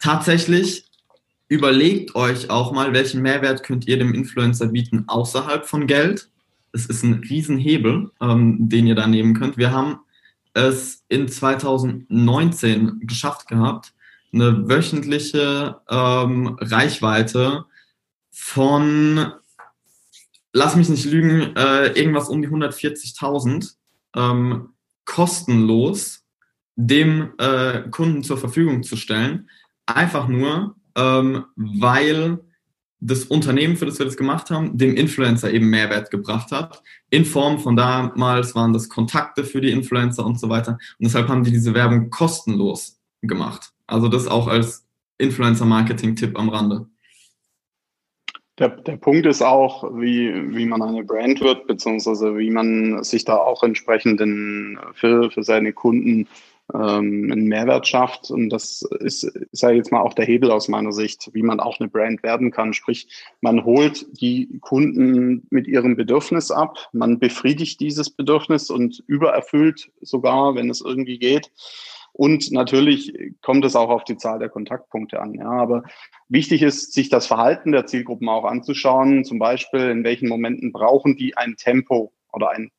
Tatsächlich 0.01 0.85
überlegt 1.47 2.15
euch 2.15 2.49
auch 2.49 2.71
mal, 2.71 2.93
welchen 2.93 3.21
Mehrwert 3.21 3.63
könnt 3.63 3.87
ihr 3.87 3.99
dem 3.99 4.13
Influencer 4.15 4.67
bieten 4.67 5.03
außerhalb 5.07 5.67
von 5.67 5.85
Geld. 5.85 6.29
Es 6.71 6.87
ist 6.87 7.03
ein 7.03 7.21
Riesenhebel, 7.29 8.09
ähm, 8.19 8.57
den 8.69 8.87
ihr 8.87 8.95
da 8.95 9.05
nehmen 9.05 9.35
könnt. 9.35 9.57
Wir 9.57 9.71
haben 9.71 9.99
es 10.53 11.03
in 11.07 11.27
2019 11.27 13.01
geschafft 13.01 13.47
gehabt, 13.47 13.93
eine 14.31 14.67
wöchentliche 14.67 15.81
ähm, 15.89 16.57
Reichweite 16.59 17.65
von, 18.31 19.31
lass 20.51 20.75
mich 20.75 20.89
nicht 20.89 21.05
lügen, 21.05 21.55
äh, 21.55 21.87
irgendwas 21.87 22.29
um 22.29 22.41
die 22.41 22.47
140.000 22.47 23.75
ähm, 24.15 24.69
kostenlos 25.05 26.23
dem 26.75 27.33
äh, 27.37 27.81
Kunden 27.89 28.23
zur 28.23 28.37
Verfügung 28.37 28.83
zu 28.83 28.95
stellen. 28.95 29.49
Einfach 29.85 30.27
nur, 30.27 30.75
ähm, 30.95 31.45
weil 31.55 32.39
das 33.05 33.25
Unternehmen, 33.25 33.75
für 33.75 33.85
das 33.85 33.99
wir 33.99 34.05
das 34.05 34.15
gemacht 34.15 34.49
haben, 34.49 34.77
dem 34.77 34.95
Influencer 34.95 35.51
eben 35.51 35.69
Mehrwert 35.69 36.09
gebracht 36.09 36.51
hat. 36.51 36.81
In 37.09 37.25
Form 37.25 37.59
von 37.59 37.75
damals 37.75 38.55
waren 38.55 38.71
das 38.71 38.87
Kontakte 38.87 39.43
für 39.43 39.59
die 39.59 39.71
Influencer 39.71 40.25
und 40.25 40.39
so 40.39 40.47
weiter. 40.49 40.73
Und 40.99 41.05
deshalb 41.05 41.27
haben 41.27 41.43
die 41.43 41.51
diese 41.51 41.73
Werbung 41.73 42.09
kostenlos 42.09 42.99
gemacht. 43.21 43.71
Also 43.87 44.07
das 44.07 44.27
auch 44.27 44.47
als 44.47 44.85
Influencer-Marketing-Tipp 45.17 46.39
am 46.39 46.49
Rande. 46.49 46.87
Der, 48.59 48.69
der 48.69 48.97
Punkt 48.97 49.25
ist 49.25 49.41
auch, 49.41 49.83
wie, 49.95 50.31
wie 50.55 50.65
man 50.65 50.81
eine 50.81 51.03
Brand 51.03 51.41
wird, 51.41 51.67
beziehungsweise 51.67 52.37
wie 52.37 52.51
man 52.51 53.03
sich 53.03 53.25
da 53.25 53.35
auch 53.35 53.63
entsprechend 53.63 54.21
in, 54.21 54.79
für, 54.93 55.29
für 55.31 55.43
seine 55.43 55.73
Kunden 55.73 56.27
ähm, 56.73 57.29
einen 57.31 57.47
Mehrwert 57.47 57.87
schafft. 57.87 58.31
Und 58.31 58.49
das 58.49 58.83
ist, 58.99 59.31
sage 59.51 59.73
ich 59.73 59.77
jetzt 59.79 59.91
mal, 59.91 60.01
auch 60.01 60.13
der 60.13 60.25
Hebel 60.25 60.51
aus 60.51 60.67
meiner 60.67 60.91
Sicht, 60.91 61.29
wie 61.33 61.43
man 61.43 61.59
auch 61.59 61.79
eine 61.79 61.89
Brand 61.89 62.23
werden 62.23 62.51
kann. 62.51 62.73
Sprich, 62.73 63.07
man 63.41 63.65
holt 63.65 64.05
die 64.21 64.59
Kunden 64.61 65.47
mit 65.49 65.67
ihrem 65.67 65.95
Bedürfnis 65.95 66.51
ab, 66.51 66.89
man 66.93 67.19
befriedigt 67.19 67.79
dieses 67.79 68.09
Bedürfnis 68.09 68.69
und 68.69 69.03
übererfüllt 69.07 69.91
sogar, 70.01 70.55
wenn 70.55 70.69
es 70.69 70.81
irgendwie 70.81 71.19
geht. 71.19 71.51
Und 72.15 72.51
natürlich 72.51 73.11
kommt 73.41 73.65
es 73.65 73.75
auch 73.75 73.89
auf 73.89 74.03
die 74.03 74.17
Zahl 74.17 74.37
der 74.37 74.49
Kontaktpunkte 74.49 75.19
an. 75.19 75.33
Ja, 75.33 75.49
aber 75.49 75.83
wichtig 76.29 76.61
ist, 76.61 76.93
sich 76.93 77.09
das 77.09 77.25
Verhalten 77.25 77.71
der 77.71 77.87
Zielgruppen 77.87 78.29
auch 78.29 78.45
anzuschauen. 78.45 79.25
Zum 79.25 79.39
Beispiel, 79.39 79.89
in 79.89 80.03
welchen 80.03 80.29
Momenten 80.29 80.71
brauchen 80.71 81.17
die 81.17 81.35
ein 81.35 81.55
Tempo 81.57 82.13
oder 82.31 82.51
ein 82.51 82.71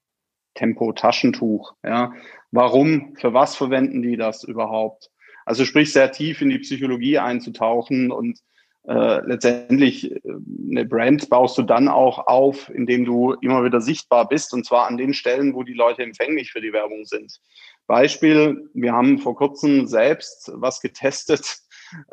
Tempo-Taschentuch? 0.54 1.74
Ja, 1.84 2.12
warum? 2.50 3.14
Für 3.16 3.32
was 3.32 3.56
verwenden 3.56 4.02
die 4.02 4.16
das 4.16 4.44
überhaupt? 4.44 5.10
Also 5.44 5.64
sprich, 5.64 5.92
sehr 5.92 6.10
tief 6.12 6.40
in 6.40 6.48
die 6.48 6.58
Psychologie 6.58 7.18
einzutauchen 7.18 8.10
und 8.10 8.38
äh, 8.86 9.20
letztendlich 9.26 10.12
äh, 10.12 10.20
eine 10.70 10.84
Brand 10.84 11.30
baust 11.30 11.56
du 11.56 11.62
dann 11.62 11.88
auch 11.88 12.26
auf, 12.26 12.70
indem 12.70 13.04
du 13.04 13.32
immer 13.40 13.64
wieder 13.64 13.80
sichtbar 13.80 14.28
bist 14.28 14.52
und 14.52 14.66
zwar 14.66 14.86
an 14.86 14.98
den 14.98 15.14
Stellen, 15.14 15.54
wo 15.54 15.62
die 15.62 15.72
Leute 15.72 16.02
empfänglich 16.02 16.52
für 16.52 16.60
die 16.60 16.72
Werbung 16.72 17.04
sind. 17.04 17.40
Beispiel, 17.86 18.70
wir 18.74 18.92
haben 18.92 19.18
vor 19.18 19.36
kurzem 19.36 19.86
selbst 19.86 20.50
was 20.54 20.80
getestet 20.80 21.58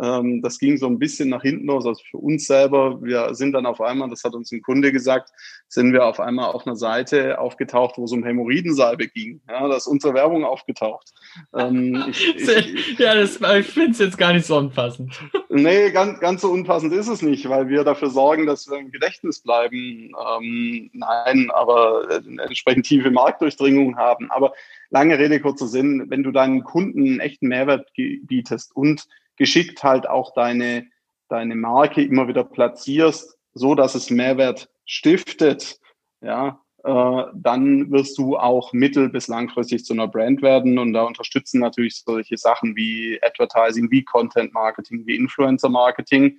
ähm, 0.01 0.41
das 0.41 0.59
ging 0.59 0.77
so 0.77 0.87
ein 0.87 0.99
bisschen 0.99 1.29
nach 1.29 1.41
hinten 1.41 1.67
los, 1.67 1.85
also 1.85 2.01
für 2.09 2.17
uns 2.17 2.47
selber. 2.47 3.01
Wir 3.01 3.33
sind 3.35 3.53
dann 3.53 3.65
auf 3.65 3.81
einmal, 3.81 4.09
das 4.09 4.23
hat 4.23 4.33
uns 4.33 4.51
ein 4.51 4.61
Kunde 4.61 4.91
gesagt, 4.91 5.29
sind 5.67 5.93
wir 5.93 6.05
auf 6.05 6.19
einmal 6.19 6.51
auf 6.51 6.67
einer 6.67 6.75
Seite 6.75 7.39
aufgetaucht, 7.39 7.97
wo 7.97 8.03
es 8.03 8.11
um 8.11 8.23
Hämorrhoidensalbe 8.23 9.07
ging. 9.07 9.41
Ja, 9.47 9.67
da 9.67 9.75
ist 9.75 9.87
unsere 9.87 10.13
Werbung 10.13 10.43
aufgetaucht. 10.43 11.11
Ähm, 11.55 12.05
ich, 12.09 12.35
ich, 12.47 12.99
ja, 12.99 13.15
das, 13.15 13.35
ich 13.35 13.67
finde 13.67 13.91
es 13.91 13.99
jetzt 13.99 14.17
gar 14.17 14.33
nicht 14.33 14.45
so 14.45 14.57
unpassend. 14.57 15.17
Nee, 15.49 15.91
ganz, 15.91 16.19
ganz 16.19 16.41
so 16.41 16.51
unpassend 16.51 16.93
ist 16.93 17.07
es 17.07 17.21
nicht, 17.21 17.47
weil 17.49 17.69
wir 17.69 17.83
dafür 17.83 18.09
sorgen, 18.09 18.45
dass 18.45 18.69
wir 18.69 18.77
im 18.77 18.91
Gedächtnis 18.91 19.41
bleiben. 19.41 20.11
Ähm, 20.37 20.89
nein, 20.93 21.51
aber 21.51 22.07
eine 22.09 22.43
entsprechend 22.43 22.85
tiefe 22.85 23.11
Marktdurchdringung 23.11 23.97
haben. 23.97 24.29
Aber 24.31 24.53
lange 24.89 25.17
Rede, 25.17 25.39
kurzer 25.39 25.67
Sinn, 25.67 26.05
wenn 26.09 26.23
du 26.23 26.31
deinen 26.31 26.63
Kunden 26.63 27.05
einen 27.05 27.19
echten 27.19 27.47
Mehrwert 27.47 27.89
bietest 27.95 28.75
und 28.75 29.07
geschickt 29.41 29.83
halt 29.83 30.07
auch 30.07 30.35
deine, 30.35 30.85
deine 31.27 31.55
Marke 31.55 32.03
immer 32.03 32.27
wieder 32.27 32.43
platzierst, 32.43 33.39
so 33.55 33.73
dass 33.73 33.95
es 33.95 34.11
Mehrwert 34.11 34.69
stiftet, 34.85 35.79
ja, 36.21 36.61
äh, 36.83 37.23
dann 37.33 37.89
wirst 37.91 38.19
du 38.19 38.37
auch 38.37 38.71
mittel- 38.71 39.09
bis 39.09 39.27
langfristig 39.27 39.83
zu 39.83 39.93
einer 39.93 40.07
Brand 40.07 40.43
werden. 40.43 40.77
Und 40.77 40.93
da 40.93 41.01
unterstützen 41.01 41.59
natürlich 41.59 41.95
solche 41.95 42.37
Sachen 42.37 42.75
wie 42.75 43.19
Advertising, 43.23 43.89
wie 43.89 44.03
Content 44.03 44.53
Marketing, 44.53 45.07
wie 45.07 45.15
Influencer 45.15 45.69
Marketing. 45.69 46.37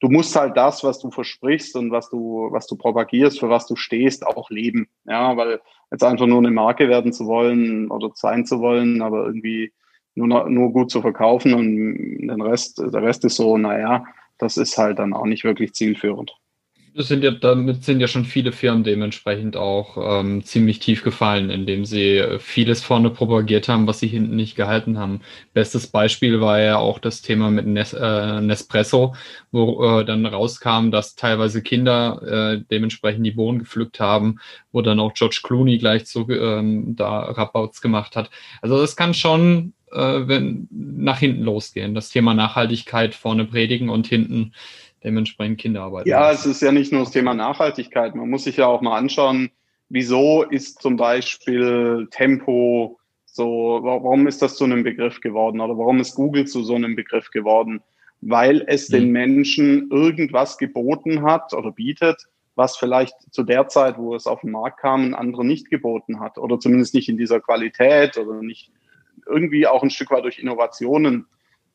Du 0.00 0.10
musst 0.10 0.36
halt 0.36 0.54
das, 0.54 0.84
was 0.84 0.98
du 0.98 1.10
versprichst 1.10 1.74
und 1.74 1.90
was 1.90 2.10
du, 2.10 2.48
was 2.50 2.66
du 2.66 2.76
propagierst, 2.76 3.40
für 3.40 3.48
was 3.48 3.66
du 3.66 3.76
stehst, 3.76 4.26
auch 4.26 4.50
leben. 4.50 4.88
Ja, 5.06 5.38
weil 5.38 5.58
jetzt 5.90 6.04
einfach 6.04 6.26
nur 6.26 6.38
eine 6.38 6.50
Marke 6.50 6.90
werden 6.90 7.14
zu 7.14 7.26
wollen 7.26 7.90
oder 7.90 8.10
sein 8.14 8.44
zu 8.44 8.60
wollen, 8.60 9.00
aber 9.00 9.24
irgendwie 9.24 9.72
nur, 10.14 10.48
nur 10.48 10.72
gut 10.72 10.90
zu 10.90 11.00
verkaufen 11.00 11.54
und 11.54 12.26
den 12.26 12.42
Rest, 12.42 12.78
der 12.78 13.02
Rest 13.02 13.24
ist 13.24 13.36
so, 13.36 13.56
naja, 13.56 14.04
das 14.38 14.56
ist 14.56 14.76
halt 14.76 14.98
dann 14.98 15.12
auch 15.12 15.26
nicht 15.26 15.44
wirklich 15.44 15.72
zielführend. 15.72 16.32
Das 16.94 17.08
sind 17.08 17.24
ja, 17.24 17.30
damit 17.30 17.84
sind 17.84 18.00
ja 18.00 18.06
schon 18.06 18.26
viele 18.26 18.52
Firmen 18.52 18.84
dementsprechend 18.84 19.56
auch 19.56 19.96
ähm, 20.20 20.44
ziemlich 20.44 20.78
tief 20.78 21.02
gefallen, 21.02 21.48
indem 21.48 21.86
sie 21.86 22.22
vieles 22.38 22.82
vorne 22.82 23.08
propagiert 23.08 23.66
haben, 23.68 23.86
was 23.86 24.00
sie 24.00 24.08
hinten 24.08 24.36
nicht 24.36 24.56
gehalten 24.56 24.98
haben. 24.98 25.22
Bestes 25.54 25.86
Beispiel 25.86 26.42
war 26.42 26.60
ja 26.60 26.76
auch 26.76 26.98
das 26.98 27.22
Thema 27.22 27.50
mit 27.50 27.66
Nes 27.66 27.94
äh, 27.94 28.42
Nespresso, 28.42 29.14
wo 29.52 30.00
äh, 30.00 30.04
dann 30.04 30.26
rauskam, 30.26 30.90
dass 30.90 31.14
teilweise 31.14 31.62
Kinder 31.62 32.20
äh, 32.56 32.64
dementsprechend 32.70 33.24
die 33.24 33.30
Bohnen 33.30 33.60
gepflückt 33.60 33.98
haben, 33.98 34.38
wo 34.70 34.82
dann 34.82 35.00
auch 35.00 35.14
George 35.14 35.40
Clooney 35.42 35.78
gleich 35.78 36.04
so 36.04 36.28
ähm, 36.28 36.94
da 36.94 37.20
Rabouts 37.20 37.80
gemacht 37.80 38.16
hat. 38.16 38.28
Also 38.60 38.78
das 38.78 38.96
kann 38.96 39.14
schon 39.14 39.72
äh, 39.92 40.28
wenn, 40.28 40.68
nach 40.70 41.18
hinten 41.18 41.42
losgehen. 41.42 41.94
Das 41.94 42.10
Thema 42.10 42.34
Nachhaltigkeit 42.34 43.14
vorne 43.14 43.44
predigen 43.44 43.88
und 43.88 44.06
hinten 44.06 44.52
dementsprechend 45.04 45.58
Kinderarbeit. 45.58 46.06
Ja, 46.06 46.30
es 46.30 46.46
ist 46.46 46.62
ja 46.62 46.72
nicht 46.72 46.92
nur 46.92 47.02
das 47.02 47.10
Thema 47.10 47.34
Nachhaltigkeit. 47.34 48.14
Man 48.14 48.30
muss 48.30 48.44
sich 48.44 48.56
ja 48.56 48.66
auch 48.66 48.80
mal 48.80 48.96
anschauen, 48.96 49.50
wieso 49.88 50.42
ist 50.42 50.80
zum 50.80 50.96
Beispiel 50.96 52.08
Tempo 52.10 52.98
so, 53.24 53.80
warum 53.82 54.26
ist 54.26 54.42
das 54.42 54.56
zu 54.56 54.64
einem 54.64 54.84
Begriff 54.84 55.20
geworden 55.20 55.60
oder 55.60 55.78
warum 55.78 56.00
ist 56.00 56.14
Google 56.14 56.46
zu 56.46 56.62
so 56.62 56.74
einem 56.74 56.96
Begriff 56.96 57.30
geworden? 57.30 57.80
Weil 58.20 58.62
es 58.66 58.90
mhm. 58.90 58.94
den 58.94 59.10
Menschen 59.10 59.90
irgendwas 59.90 60.58
geboten 60.58 61.22
hat 61.22 61.54
oder 61.54 61.72
bietet, 61.72 62.26
was 62.56 62.76
vielleicht 62.76 63.14
zu 63.30 63.42
der 63.42 63.68
Zeit, 63.68 63.96
wo 63.96 64.14
es 64.14 64.26
auf 64.26 64.42
den 64.42 64.50
Markt 64.50 64.80
kam, 64.80 65.06
ein 65.06 65.14
anderer 65.14 65.44
nicht 65.44 65.70
geboten 65.70 66.20
hat 66.20 66.36
oder 66.36 66.60
zumindest 66.60 66.94
nicht 66.94 67.08
in 67.08 67.16
dieser 67.16 67.40
Qualität 67.40 68.18
oder 68.18 68.42
nicht 68.42 68.70
irgendwie 69.26 69.66
auch 69.66 69.82
ein 69.82 69.90
Stück 69.90 70.10
weit 70.10 70.24
durch 70.24 70.38
Innovationen, 70.38 71.26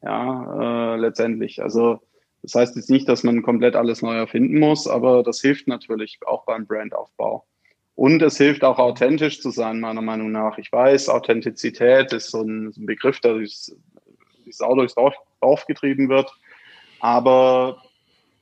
ja, 0.02 0.94
äh, 0.94 0.98
letztendlich. 0.98 1.62
Also 1.62 2.00
das 2.44 2.56
heißt 2.56 2.76
jetzt 2.76 2.90
nicht, 2.90 3.10
dass 3.10 3.24
man 3.24 3.42
komplett 3.42 3.76
alles 3.76 4.02
neu 4.02 4.16
erfinden 4.16 4.60
muss, 4.60 4.88
aber 4.88 5.24
das 5.24 5.42
hilft 5.42 5.68
natürlich 5.68 6.20
auch 6.26 6.46
beim 6.46 6.66
Brandaufbau. 6.66 7.46
Und 7.96 8.22
es 8.22 8.38
hilft 8.38 8.64
auch 8.64 8.78
authentisch 8.78 9.42
zu 9.42 9.50
sein, 9.50 9.80
meiner 9.80 10.04
Meinung 10.04 10.32
nach. 10.32 10.60
Ich 10.60 10.72
weiß, 10.72 11.10
Authentizität 11.10 12.14
ist 12.14 12.30
so 12.30 12.42
ein, 12.42 12.72
so 12.72 12.82
ein 12.82 12.86
Begriff, 12.86 13.20
der 13.22 13.34
durchs, 13.34 13.76
Sau 14.52 14.76
durchs 14.76 14.96
Dorf, 14.96 15.66
getrieben 15.66 16.08
wird. 16.08 16.32
Aber 17.00 17.82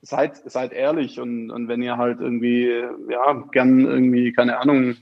seid, 0.01 0.37
seid 0.49 0.73
ehrlich 0.73 1.19
und, 1.19 1.51
und 1.51 1.67
wenn 1.67 1.81
ihr 1.81 1.97
halt 1.97 2.19
irgendwie, 2.19 2.83
ja, 3.09 3.33
gern 3.51 3.85
irgendwie, 3.85 4.33
keine 4.33 4.59
Ahnung, 4.59 4.97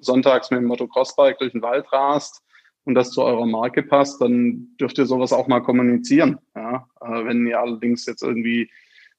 sonntags 0.00 0.50
mit 0.50 0.60
dem 0.60 0.66
Motocrossbike 0.66 1.38
durch 1.38 1.52
den 1.52 1.62
Wald 1.62 1.92
rast, 1.92 2.42
und 2.86 2.94
das 2.94 3.10
zu 3.10 3.22
eurer 3.22 3.46
Marke 3.46 3.82
passt, 3.82 4.20
dann 4.20 4.68
dürft 4.80 4.96
ihr 4.98 5.06
sowas 5.06 5.32
auch 5.32 5.48
mal 5.48 5.60
kommunizieren. 5.60 6.38
Ja? 6.54 6.88
Äh, 7.00 7.24
wenn 7.24 7.46
ihr 7.46 7.60
allerdings 7.60 8.06
jetzt 8.06 8.22
irgendwie 8.22 8.70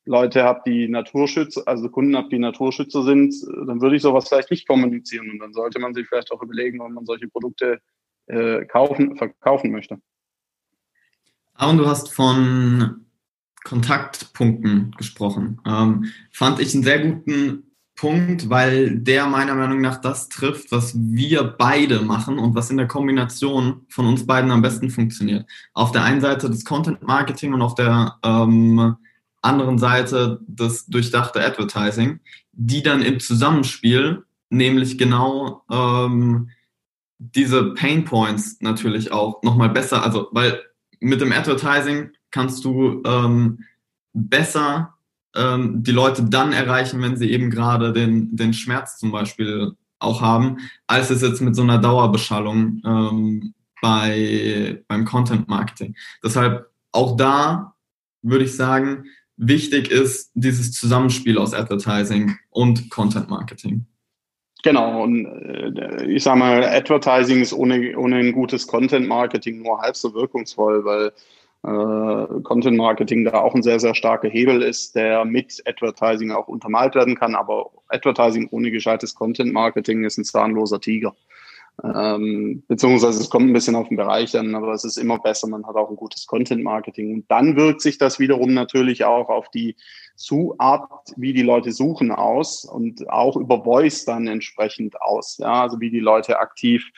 Leute 0.06 0.44
habt, 0.44 0.66
die 0.66 0.88
Naturschützer, 0.88 1.64
also 1.66 1.90
Kunden 1.90 2.16
habt, 2.16 2.32
die 2.32 2.40
Naturschützer 2.40 3.04
sind, 3.04 3.36
dann 3.68 3.82
würde 3.82 3.98
ich 3.98 4.02
sowas 4.02 4.30
vielleicht 4.30 4.52
nicht 4.52 4.68
kommunizieren. 4.68 5.30
Und 5.30 5.40
dann 5.40 5.54
sollte 5.54 5.80
man 5.80 5.94
sich 5.94 6.08
vielleicht 6.08 6.32
auch 6.32 6.42
überlegen, 6.42 6.82
ob 6.82 6.92
man 6.92 7.06
solche 7.06 7.28
Produkte 7.28 7.82
äh, 8.28 8.66
kaufen, 8.66 9.18
verkaufen 9.18 9.72
möchte. 9.72 10.00
Aaron, 11.54 11.78
du 11.78 11.88
hast 11.88 12.14
von 12.14 13.06
Kontaktpunkten 13.66 14.96
gesprochen. 14.98 15.60
Ähm, 15.66 16.06
fand 16.32 16.62
ich 16.62 16.74
einen 16.74 16.84
sehr 16.84 17.00
guten 17.00 17.67
Punkt, 17.98 18.50
weil 18.50 19.00
der 19.00 19.26
meiner 19.26 19.56
Meinung 19.56 19.82
nach 19.82 20.00
das 20.00 20.30
trifft, 20.30 20.72
was 20.72 20.94
wir 20.96 21.44
beide 21.44 22.02
machen 22.02 22.38
und 22.38 22.54
was 22.54 22.70
in 22.70 22.78
der 22.78 22.88
Kombination 22.88 23.86
von 23.90 24.06
uns 24.06 24.26
beiden 24.26 24.52
am 24.52 24.62
besten 24.62 24.92
funktioniert. 24.92 25.50
Auf 25.74 25.92
der 25.92 26.04
einen 26.04 26.22
Seite 26.22 26.48
das 26.48 26.64
Content 26.64 27.02
Marketing 27.02 27.54
und 27.54 27.64
auf 27.64 27.74
der 27.74 28.18
ähm, 28.24 28.96
anderen 29.42 29.80
Seite 29.80 30.40
das 30.48 30.86
durchdachte 30.86 31.44
Advertising, 31.44 32.20
die 32.52 32.84
dann 32.84 33.02
im 33.02 33.20
Zusammenspiel 33.20 34.24
nämlich 34.50 35.00
genau 35.00 35.64
ähm, 35.72 36.52
diese 37.18 37.74
Pain 37.74 38.06
Points 38.06 38.58
natürlich 38.62 39.12
auch 39.12 39.42
nochmal 39.42 39.70
besser, 39.70 40.04
also 40.04 40.28
weil 40.32 40.62
mit 41.00 41.20
dem 41.20 41.32
Advertising 41.32 42.12
kannst 42.30 42.64
du 42.64 43.02
ähm, 43.06 43.64
besser 44.14 44.97
ähm, 45.38 45.84
die 45.84 45.92
Leute 45.92 46.24
dann 46.24 46.52
erreichen, 46.52 47.02
wenn 47.02 47.18
sie 47.18 47.32
eben 47.32 47.50
gerade 47.50 47.94
den, 47.94 48.36
den 48.36 48.54
Schmerz 48.54 48.98
zum 48.98 49.12
Beispiel 49.12 49.74
auch 50.00 50.22
haben, 50.22 50.58
als 50.88 51.10
es 51.10 51.22
jetzt 51.22 51.42
mit 51.42 51.56
so 51.56 51.62
einer 51.62 51.78
Dauerbeschallung 51.78 52.82
ähm, 52.86 53.54
bei, 53.82 54.84
beim 54.88 55.06
Content 55.06 55.48
Marketing. 55.48 55.96
Deshalb 56.24 56.68
auch 56.92 57.16
da 57.16 57.74
würde 58.22 58.46
ich 58.46 58.56
sagen, 58.56 59.06
wichtig 59.38 59.92
ist 59.92 60.32
dieses 60.34 60.72
Zusammenspiel 60.72 61.38
aus 61.38 61.54
Advertising 61.54 62.38
und 62.50 62.90
Content 62.90 63.30
Marketing. 63.30 63.86
Genau, 64.64 65.04
und 65.04 65.26
äh, 65.26 66.06
ich 66.08 66.24
sage 66.24 66.40
mal, 66.40 66.64
Advertising 66.64 67.42
ist 67.42 67.54
ohne, 67.54 67.98
ohne 67.98 68.18
ein 68.18 68.32
gutes 68.32 68.66
Content 68.68 69.08
Marketing 69.08 69.62
nur 69.62 69.80
halb 69.80 69.96
so 69.96 70.14
wirkungsvoll, 70.14 70.84
weil 70.84 71.14
äh, 71.68 72.42
Content 72.44 72.78
Marketing 72.78 73.26
da 73.26 73.42
auch 73.42 73.54
ein 73.54 73.64
sehr, 73.64 73.80
sehr 73.80 73.94
starker 73.94 74.30
Hebel 74.30 74.62
ist, 74.62 74.96
der 74.96 75.26
mit 75.26 75.62
Advertising 75.66 76.32
auch 76.32 76.48
untermalt 76.48 76.96
werden 76.96 77.16
kann. 77.16 77.36
Aber 77.36 77.72
Advertising 77.90 78.48
ohne 78.52 78.72
gescheites 78.72 79.14
Content 79.16 79.52
Marketing 79.52 80.06
ist 80.06 80.18
ein 80.18 80.24
zahnloser 80.24 80.80
Tiger. 80.80 81.14
Ähm, 81.84 82.64
beziehungsweise 82.68 83.22
es 83.22 83.30
kommt 83.30 83.50
ein 83.50 83.54
bisschen 83.54 83.76
auf 83.76 83.90
den 83.90 83.98
Bereich 83.98 84.36
an, 84.36 84.56
aber 84.56 84.74
es 84.74 84.84
ist 84.84 84.98
immer 84.98 85.20
besser, 85.20 85.48
man 85.48 85.68
hat 85.68 85.76
auch 85.76 85.90
ein 85.90 85.96
gutes 85.96 86.26
Content 86.26 86.64
Marketing. 86.64 87.14
Und 87.14 87.30
dann 87.30 87.56
wirkt 87.58 87.82
sich 87.82 87.98
das 87.98 88.18
wiederum 88.18 88.54
natürlich 88.54 89.04
auch 89.04 89.30
auf 89.30 89.50
die 89.50 89.76
Art, 90.58 90.90
wie 91.18 91.34
die 91.34 91.44
Leute 91.44 91.72
suchen 91.72 92.12
aus 92.12 92.66
und 92.66 93.08
auch 93.10 93.36
über 93.36 93.64
Voice 93.64 94.06
dann 94.06 94.26
entsprechend 94.28 95.00
aus. 95.02 95.38
Ja, 95.38 95.64
also 95.64 95.80
wie 95.80 95.92
die 95.92 96.00
Leute 96.00 96.40
aktiv 96.40 96.90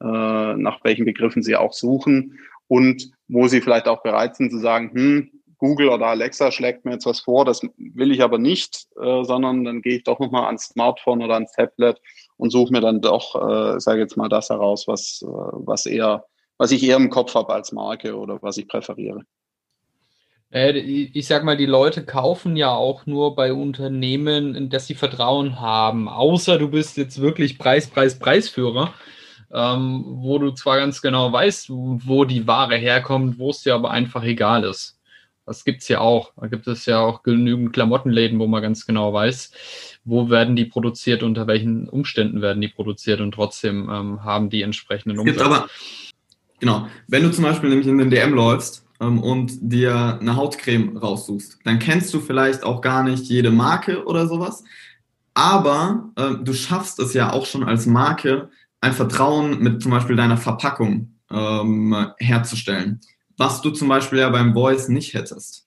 äh, 0.00 0.04
nach 0.04 0.84
welchen 0.84 1.04
Begriffen 1.04 1.42
sie 1.42 1.56
auch 1.56 1.72
suchen 1.72 2.38
und 2.68 3.10
wo 3.28 3.46
sie 3.46 3.60
vielleicht 3.60 3.86
auch 3.86 4.02
bereit 4.02 4.36
sind 4.36 4.50
zu 4.50 4.58
sagen, 4.58 4.90
hm, 4.92 5.30
Google 5.58 5.88
oder 5.88 6.06
Alexa 6.06 6.52
schlägt 6.52 6.84
mir 6.84 6.92
jetzt 6.92 7.06
was 7.06 7.20
vor, 7.20 7.44
das 7.44 7.62
will 7.76 8.12
ich 8.12 8.22
aber 8.22 8.38
nicht, 8.38 8.86
äh, 9.00 9.24
sondern 9.24 9.64
dann 9.64 9.82
gehe 9.82 9.96
ich 9.96 10.04
doch 10.04 10.20
nochmal 10.20 10.46
ans 10.46 10.66
Smartphone 10.66 11.22
oder 11.22 11.34
ans 11.34 11.52
Tablet 11.52 12.00
und 12.36 12.50
suche 12.50 12.72
mir 12.72 12.80
dann 12.80 13.00
doch, 13.00 13.34
äh, 13.34 13.80
sage 13.80 14.00
jetzt 14.00 14.16
mal, 14.16 14.28
das 14.28 14.50
heraus, 14.50 14.86
was, 14.86 15.20
äh, 15.22 15.26
was 15.26 15.86
eher, 15.86 16.24
was 16.58 16.70
ich 16.70 16.82
eher 16.84 16.96
im 16.96 17.10
Kopf 17.10 17.34
habe 17.34 17.52
als 17.52 17.72
Marke 17.72 18.16
oder 18.16 18.40
was 18.40 18.56
ich 18.56 18.68
präferiere. 18.68 19.22
Äh, 20.50 20.78
ich 20.78 21.26
sag 21.26 21.42
mal, 21.42 21.56
die 21.56 21.66
Leute 21.66 22.04
kaufen 22.04 22.56
ja 22.56 22.72
auch 22.72 23.06
nur 23.06 23.34
bei 23.34 23.52
Unternehmen, 23.52 24.54
in 24.54 24.70
das 24.70 24.86
sie 24.86 24.94
Vertrauen 24.94 25.60
haben. 25.60 26.08
Außer 26.08 26.58
du 26.58 26.68
bist 26.68 26.96
jetzt 26.96 27.20
wirklich 27.20 27.58
Preis, 27.58 27.88
Preis, 27.88 28.18
Preisführer 28.18 28.94
ähm, 29.52 30.04
wo 30.06 30.38
du 30.38 30.50
zwar 30.52 30.78
ganz 30.78 31.00
genau 31.00 31.32
weißt, 31.32 31.70
wo 31.70 32.24
die 32.24 32.46
Ware 32.46 32.76
herkommt, 32.76 33.38
wo 33.38 33.50
es 33.50 33.62
dir 33.62 33.74
aber 33.74 33.90
einfach 33.90 34.22
egal 34.22 34.64
ist. 34.64 34.98
Das 35.48 35.64
gibt 35.64 35.80
es 35.80 35.88
ja 35.88 36.00
auch. 36.00 36.32
Da 36.36 36.46
gibt 36.46 36.66
es 36.66 36.84
ja 36.84 37.00
auch 37.00 37.22
genügend 37.22 37.72
Klamottenläden, 37.72 38.38
wo 38.38 38.46
man 38.46 38.60
ganz 38.60 38.86
genau 38.86 39.14
weiß, 39.14 39.50
wo 40.04 40.28
werden 40.28 40.56
die 40.56 40.66
produziert, 40.66 41.22
unter 41.22 41.46
welchen 41.46 41.88
Umständen 41.88 42.42
werden 42.42 42.60
die 42.60 42.68
produziert 42.68 43.22
und 43.22 43.32
trotzdem 43.32 43.88
ähm, 43.90 44.24
haben 44.24 44.50
die 44.50 44.60
entsprechenden 44.60 45.18
Umsätze. 45.18 45.44
aber, 45.44 45.68
genau, 46.60 46.86
wenn 47.06 47.22
du 47.22 47.30
zum 47.30 47.44
Beispiel 47.44 47.70
nämlich 47.70 47.88
in 47.88 47.96
den 47.96 48.10
DM 48.10 48.34
läufst 48.34 48.84
ähm, 49.00 49.22
und 49.22 49.52
dir 49.60 50.18
eine 50.20 50.36
Hautcreme 50.36 50.98
raussuchst, 50.98 51.60
dann 51.64 51.78
kennst 51.78 52.12
du 52.12 52.20
vielleicht 52.20 52.62
auch 52.62 52.82
gar 52.82 53.02
nicht 53.02 53.24
jede 53.24 53.50
Marke 53.50 54.04
oder 54.04 54.26
sowas, 54.26 54.64
aber 55.32 56.10
äh, 56.16 56.34
du 56.42 56.52
schaffst 56.52 56.98
es 56.98 57.14
ja 57.14 57.32
auch 57.32 57.46
schon 57.46 57.64
als 57.64 57.86
Marke, 57.86 58.50
ein 58.80 58.92
Vertrauen 58.92 59.60
mit 59.60 59.82
zum 59.82 59.90
Beispiel 59.90 60.16
deiner 60.16 60.36
Verpackung 60.36 61.18
ähm, 61.30 62.12
herzustellen, 62.18 63.00
was 63.36 63.60
du 63.60 63.70
zum 63.70 63.88
Beispiel 63.88 64.20
ja 64.20 64.30
beim 64.30 64.54
Voice 64.54 64.88
nicht 64.88 65.14
hättest. 65.14 65.66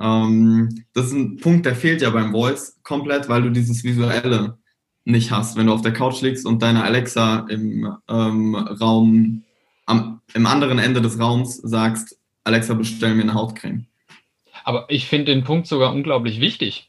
Ähm, 0.00 0.84
das 0.92 1.06
ist 1.06 1.12
ein 1.12 1.36
Punkt, 1.38 1.66
der 1.66 1.74
fehlt 1.74 2.02
ja 2.02 2.10
beim 2.10 2.32
Voice 2.32 2.78
komplett, 2.82 3.28
weil 3.28 3.42
du 3.42 3.50
dieses 3.50 3.84
Visuelle 3.84 4.58
nicht 5.04 5.30
hast. 5.30 5.56
Wenn 5.56 5.66
du 5.66 5.72
auf 5.72 5.82
der 5.82 5.92
Couch 5.92 6.20
liegst 6.20 6.46
und 6.46 6.62
deine 6.62 6.82
Alexa 6.82 7.46
im 7.48 7.96
ähm, 8.08 8.54
Raum, 8.54 9.44
am, 9.86 10.20
im 10.34 10.46
anderen 10.46 10.78
Ende 10.78 11.00
des 11.00 11.18
Raums 11.18 11.56
sagst, 11.56 12.18
Alexa, 12.44 12.74
bestell 12.74 13.14
mir 13.14 13.22
eine 13.22 13.34
Hautcreme. 13.34 13.86
Aber 14.64 14.86
ich 14.88 15.06
finde 15.06 15.32
den 15.32 15.44
Punkt 15.44 15.66
sogar 15.66 15.92
unglaublich 15.92 16.40
wichtig. 16.40 16.88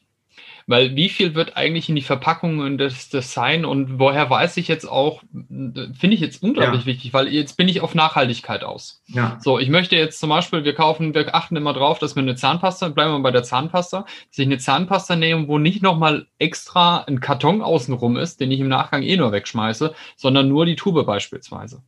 Weil 0.68 0.94
wie 0.96 1.08
viel 1.08 1.34
wird 1.34 1.56
eigentlich 1.56 1.88
in 1.88 1.96
die 1.96 2.02
Verpackung 2.02 2.58
und 2.58 2.76
das 2.76 3.08
Design 3.08 3.64
und 3.64 3.98
woher 3.98 4.28
weiß 4.28 4.58
ich 4.58 4.68
jetzt 4.68 4.84
auch, 4.84 5.22
finde 5.48 6.10
ich 6.10 6.20
jetzt 6.20 6.42
unglaublich 6.42 6.82
ja. 6.82 6.86
wichtig, 6.86 7.14
weil 7.14 7.28
jetzt 7.28 7.56
bin 7.56 7.68
ich 7.68 7.80
auf 7.80 7.94
Nachhaltigkeit 7.94 8.62
aus. 8.62 9.02
Ja. 9.06 9.38
So, 9.40 9.58
ich 9.58 9.70
möchte 9.70 9.96
jetzt 9.96 10.20
zum 10.20 10.28
Beispiel, 10.28 10.64
wir 10.64 10.74
kaufen, 10.74 11.14
wir 11.14 11.34
achten 11.34 11.56
immer 11.56 11.72
drauf, 11.72 11.98
dass 11.98 12.16
wir 12.16 12.22
eine 12.22 12.34
Zahnpasta, 12.34 12.90
bleiben 12.90 13.12
wir 13.12 13.20
bei 13.20 13.30
der 13.30 13.44
Zahnpasta, 13.44 14.02
dass 14.02 14.38
ich 14.38 14.44
eine 14.44 14.58
Zahnpasta 14.58 15.16
nehme, 15.16 15.48
wo 15.48 15.56
nicht 15.56 15.82
nochmal 15.82 16.26
extra 16.38 16.98
ein 16.98 17.20
Karton 17.20 17.62
außenrum 17.62 18.18
ist, 18.18 18.38
den 18.40 18.50
ich 18.50 18.60
im 18.60 18.68
Nachgang 18.68 19.02
eh 19.02 19.16
nur 19.16 19.32
wegschmeiße, 19.32 19.94
sondern 20.16 20.48
nur 20.50 20.66
die 20.66 20.76
Tube 20.76 21.06
beispielsweise. 21.06 21.82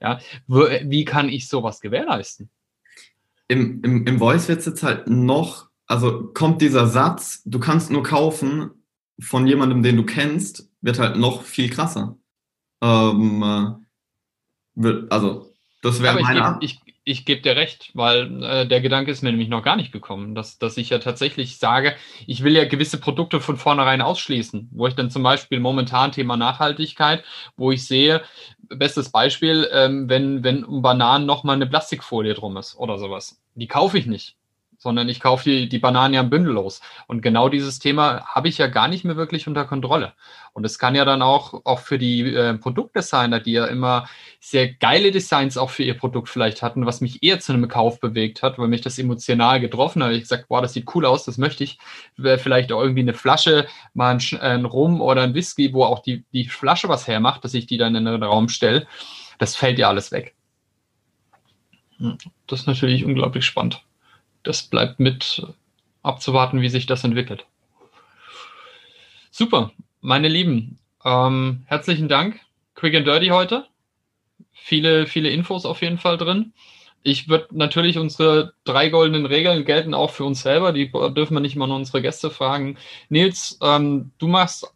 Ja, 0.00 0.20
wie 0.46 1.04
kann 1.04 1.28
ich 1.28 1.48
sowas 1.48 1.80
gewährleisten? 1.80 2.48
Im, 3.48 3.82
im, 3.82 4.06
im 4.06 4.18
Voice 4.20 4.46
wird 4.46 4.60
es 4.60 4.66
jetzt 4.66 4.84
halt 4.84 5.08
noch 5.08 5.69
also 5.90 6.28
kommt 6.32 6.62
dieser 6.62 6.86
Satz, 6.86 7.42
du 7.44 7.58
kannst 7.58 7.90
nur 7.90 8.04
kaufen 8.04 8.70
von 9.20 9.48
jemandem, 9.48 9.82
den 9.82 9.96
du 9.96 10.04
kennst, 10.04 10.70
wird 10.80 11.00
halt 11.00 11.16
noch 11.16 11.42
viel 11.42 11.68
krasser. 11.68 12.16
Ähm, 12.80 13.42
äh, 13.42 14.80
wird, 14.80 15.10
also, 15.10 15.52
das 15.82 16.00
wäre 16.00 16.20
meine 16.20 16.58
Ich, 16.60 16.78
ich, 16.84 16.94
ich 17.02 17.24
gebe 17.24 17.42
dir 17.42 17.56
recht, 17.56 17.90
weil 17.94 18.40
äh, 18.40 18.68
der 18.68 18.80
Gedanke 18.80 19.10
ist 19.10 19.22
mir 19.22 19.32
nämlich 19.32 19.48
noch 19.48 19.64
gar 19.64 19.74
nicht 19.74 19.90
gekommen, 19.90 20.36
dass, 20.36 20.58
dass 20.58 20.76
ich 20.76 20.90
ja 20.90 21.00
tatsächlich 21.00 21.58
sage, 21.58 21.96
ich 22.24 22.44
will 22.44 22.54
ja 22.54 22.66
gewisse 22.66 23.00
Produkte 23.00 23.40
von 23.40 23.56
vornherein 23.56 24.00
ausschließen, 24.00 24.68
wo 24.70 24.86
ich 24.86 24.94
dann 24.94 25.10
zum 25.10 25.24
Beispiel 25.24 25.58
momentan 25.58 26.12
Thema 26.12 26.36
Nachhaltigkeit, 26.36 27.24
wo 27.56 27.72
ich 27.72 27.84
sehe, 27.84 28.22
bestes 28.68 29.10
Beispiel, 29.10 29.68
ähm, 29.72 30.08
wenn, 30.08 30.44
wenn 30.44 30.62
um 30.62 30.82
Bananen 30.82 31.26
nochmal 31.26 31.56
eine 31.56 31.66
Plastikfolie 31.66 32.34
drum 32.34 32.56
ist 32.58 32.76
oder 32.76 32.96
sowas. 32.96 33.42
Die 33.56 33.66
kaufe 33.66 33.98
ich 33.98 34.06
nicht 34.06 34.36
sondern 34.80 35.10
ich 35.10 35.20
kaufe 35.20 35.44
die, 35.44 35.68
die 35.68 35.78
Bananen 35.78 36.14
ja 36.14 36.22
bündellos. 36.22 36.80
Und 37.06 37.20
genau 37.20 37.50
dieses 37.50 37.78
Thema 37.78 38.24
habe 38.24 38.48
ich 38.48 38.56
ja 38.56 38.66
gar 38.66 38.88
nicht 38.88 39.04
mehr 39.04 39.16
wirklich 39.16 39.46
unter 39.46 39.66
Kontrolle. 39.66 40.14
Und 40.54 40.64
es 40.64 40.78
kann 40.78 40.94
ja 40.94 41.04
dann 41.04 41.20
auch, 41.20 41.66
auch 41.66 41.80
für 41.80 41.98
die 41.98 42.34
äh, 42.34 42.54
Produktdesigner, 42.54 43.40
die 43.40 43.52
ja 43.52 43.66
immer 43.66 44.08
sehr 44.40 44.72
geile 44.72 45.10
Designs 45.10 45.58
auch 45.58 45.68
für 45.68 45.82
ihr 45.82 45.98
Produkt 45.98 46.30
vielleicht 46.30 46.62
hatten, 46.62 46.86
was 46.86 47.02
mich 47.02 47.22
eher 47.22 47.40
zu 47.40 47.52
einem 47.52 47.68
Kauf 47.68 48.00
bewegt 48.00 48.42
hat, 48.42 48.58
weil 48.58 48.68
mich 48.68 48.80
das 48.80 48.98
emotional 48.98 49.60
getroffen 49.60 50.02
hat. 50.02 50.12
Ich 50.12 50.22
gesagt, 50.22 50.48
boah, 50.48 50.62
das 50.62 50.72
sieht 50.72 50.92
cool 50.94 51.04
aus, 51.04 51.26
das 51.26 51.36
möchte 51.36 51.62
ich. 51.62 51.78
Vielleicht 52.16 52.72
auch 52.72 52.80
irgendwie 52.80 53.02
eine 53.02 53.14
Flasche, 53.14 53.66
mal 53.92 54.16
ein, 54.16 54.40
ein 54.40 54.64
Rum 54.64 55.02
oder 55.02 55.22
ein 55.22 55.34
Whisky, 55.34 55.74
wo 55.74 55.84
auch 55.84 55.98
die, 55.98 56.24
die 56.32 56.46
Flasche 56.46 56.88
was 56.88 57.06
hermacht, 57.06 57.44
dass 57.44 57.52
ich 57.52 57.66
die 57.66 57.76
dann 57.76 57.94
in 57.94 58.06
den 58.06 58.22
Raum 58.22 58.48
stelle. 58.48 58.86
Das 59.38 59.56
fällt 59.56 59.78
ja 59.78 59.88
alles 59.88 60.10
weg. 60.10 60.34
Hm, 61.98 62.16
das 62.46 62.60
ist 62.60 62.66
natürlich 62.66 63.04
unglaublich 63.04 63.44
spannend 63.44 63.82
das 64.42 64.62
bleibt 64.62 65.00
mit 65.00 65.46
abzuwarten, 66.02 66.60
wie 66.60 66.68
sich 66.68 66.86
das 66.86 67.04
entwickelt. 67.04 67.46
Super, 69.30 69.72
meine 70.00 70.28
Lieben, 70.28 70.78
ähm, 71.04 71.62
herzlichen 71.66 72.08
Dank. 72.08 72.40
Quick 72.74 72.94
and 72.94 73.06
Dirty 73.06 73.28
heute. 73.28 73.66
Viele, 74.52 75.06
viele 75.06 75.30
Infos 75.30 75.64
auf 75.64 75.82
jeden 75.82 75.98
Fall 75.98 76.16
drin. 76.16 76.52
Ich 77.02 77.28
würde 77.28 77.48
natürlich 77.52 77.96
unsere 77.98 78.52
drei 78.64 78.90
goldenen 78.90 79.24
Regeln 79.24 79.64
gelten 79.64 79.94
auch 79.94 80.10
für 80.10 80.24
uns 80.24 80.42
selber. 80.42 80.72
Die 80.72 80.90
dürfen 80.90 81.34
wir 81.34 81.40
nicht 81.40 81.56
immer 81.56 81.66
nur 81.66 81.76
unsere 81.76 82.02
Gäste 82.02 82.30
fragen. 82.30 82.76
Nils, 83.08 83.58
ähm, 83.62 84.10
du 84.18 84.28
machst 84.28 84.66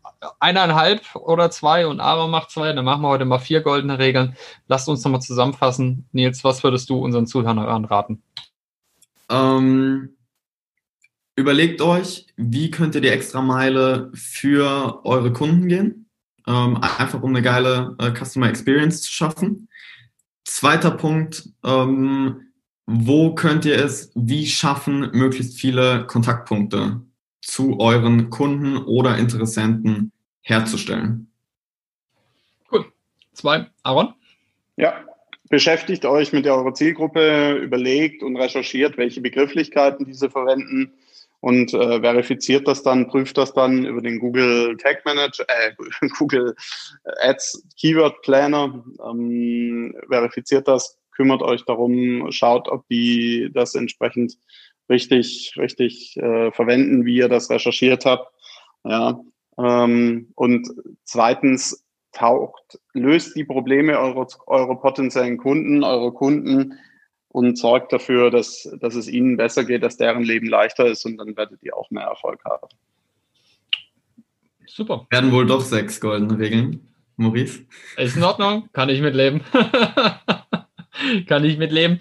eineinhalb 0.41 1.03
oder 1.17 1.51
zwei 1.51 1.87
und 1.87 2.01
Aaron 2.01 2.31
macht 2.31 2.51
zwei. 2.51 2.73
Dann 2.73 2.85
machen 2.85 3.03
wir 3.03 3.09
heute 3.09 3.27
mal 3.27 3.39
vier 3.39 3.61
goldene 3.61 3.99
Regeln. 3.99 4.37
Lasst 4.69 4.89
uns 4.89 5.05
nochmal 5.05 5.21
zusammenfassen. 5.21 6.09
Nils, 6.13 6.45
was 6.45 6.65
würdest 6.65 6.89
du 6.89 6.99
unseren 6.99 7.27
Zuhörern 7.27 7.85
raten? 7.85 8.23
Ähm, 9.31 10.17
überlegt 11.37 11.81
euch, 11.81 12.27
wie 12.37 12.71
könnt 12.71 12.95
ihr 12.95 13.01
die 13.01 13.09
extra 13.09 13.43
Meile 13.43 14.11
für 14.15 15.05
eure 15.05 15.33
Kunden 15.33 15.69
gehen. 15.69 16.11
Ähm, 16.47 16.77
einfach 16.77 17.23
um 17.23 17.31
eine 17.31 17.43
geile 17.43 17.97
äh, 17.99 18.13
Customer 18.13 18.49
Experience 18.49 19.03
zu 19.03 19.13
schaffen. 19.13 19.69
zweiter 20.45 20.91
Punkt, 20.91 21.49
ähm, 21.65 22.53
wo 22.87 23.35
könnt 23.35 23.65
ihr 23.65 23.83
es 23.83 24.13
wie 24.15 24.47
schaffen, 24.47 25.11
möglichst 25.13 25.59
viele 25.59 26.07
Kontaktpunkte 26.07 27.01
zu 27.41 27.81
euren 27.81 28.29
Kunden 28.29 28.77
oder 28.77 29.17
Interessenten 29.17 30.13
herzustellen? 30.43 31.31
Cool. 32.71 32.93
Zwei, 33.33 33.71
Aaron? 33.83 34.15
Ja, 34.77 35.05
beschäftigt 35.49 36.05
euch 36.05 36.33
mit 36.33 36.47
eurer 36.47 36.75
Zielgruppe, 36.75 37.53
überlegt 37.63 38.23
und 38.23 38.37
recherchiert, 38.37 38.97
welche 38.97 39.21
Begrifflichkeiten 39.21 40.07
diese 40.07 40.31
verwenden 40.31 40.93
und 41.45 41.75
äh, 41.75 42.01
verifiziert 42.01 42.67
das 42.67 42.83
dann, 42.83 43.07
prüft 43.07 43.37
das 43.37 43.53
dann 43.53 43.85
über 43.85 44.01
den 44.01 44.19
Google 44.19 44.79
Tag 44.79 45.05
Manager, 45.05 45.45
äh, 45.49 45.75
Google 46.19 46.55
Ads 47.21 47.63
Keyword 47.79 48.23
Planner, 48.23 48.83
ähm, 49.07 49.95
verifiziert 50.09 50.67
das, 50.67 50.99
kümmert 51.15 51.43
euch 51.43 51.63
darum, 51.67 52.33
schaut, 52.33 52.69
ob 52.69 52.89
die 52.89 53.51
das 53.53 53.75
entsprechend 53.75 54.39
richtig, 54.89 55.53
richtig 55.59 56.17
äh, 56.17 56.51
verwenden, 56.51 57.05
wie 57.05 57.17
ihr 57.17 57.29
das 57.29 57.51
recherchiert 57.51 58.07
habt. 58.07 58.33
Ja. 58.85 59.21
Ähm, 59.59 60.33
und 60.35 60.67
zweitens 61.05 61.84
taucht, 62.15 62.79
löst 62.93 63.37
die 63.37 63.45
Probleme 63.45 63.99
eurer, 63.99 64.27
eurer 64.47 64.77
potenziellen 64.77 65.37
Kunden, 65.37 65.85
eurer 65.85 66.13
Kunden 66.13 66.79
und 67.29 67.59
sorgt 67.59 67.93
dafür, 67.93 68.31
dass, 68.31 68.69
dass 68.81 68.95
es 68.95 69.09
ihnen 69.09 69.37
besser 69.37 69.65
geht, 69.65 69.83
dass 69.83 69.97
deren 69.97 70.23
Leben 70.23 70.47
leichter 70.47 70.87
ist 70.87 71.05
und 71.05 71.17
dann 71.19 71.37
werdet 71.37 71.63
ihr 71.63 71.77
auch 71.77 71.91
mehr 71.91 72.05
Erfolg 72.05 72.43
haben. 72.45 72.69
Super. 74.67 75.07
Werden 75.11 75.33
wohl 75.33 75.47
doch 75.47 75.61
sechs 75.61 76.01
goldene 76.01 76.39
Regeln, 76.39 76.89
Maurice. 77.17 77.65
Ist 77.97 78.17
in 78.17 78.23
Ordnung, 78.23 78.69
kann 78.73 78.89
ich 78.89 79.01
mitleben. 79.01 79.43
kann 81.27 81.45
ich 81.45 81.59
mitleben. 81.59 82.01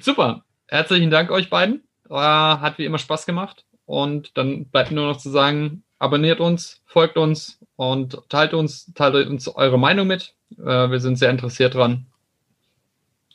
Super. 0.00 0.44
Herzlichen 0.68 1.10
Dank 1.10 1.30
euch 1.30 1.50
beiden. 1.50 1.82
hat 2.08 2.78
wie 2.78 2.84
immer 2.84 2.98
Spaß 2.98 3.26
gemacht. 3.26 3.66
Und 3.84 4.36
dann 4.38 4.66
bleibt 4.66 4.90
nur 4.90 5.06
noch 5.06 5.18
zu 5.18 5.30
sagen, 5.30 5.84
abonniert 6.02 6.40
uns, 6.40 6.82
folgt 6.84 7.16
uns 7.16 7.58
und 7.76 8.18
teilt 8.28 8.54
uns, 8.54 8.92
teilt 8.94 9.28
uns 9.28 9.48
eure 9.48 9.78
Meinung 9.78 10.08
mit. 10.08 10.34
Äh, 10.58 10.90
wir 10.90 10.98
sind 10.98 11.16
sehr 11.16 11.30
interessiert 11.30 11.74
dran. 11.74 12.06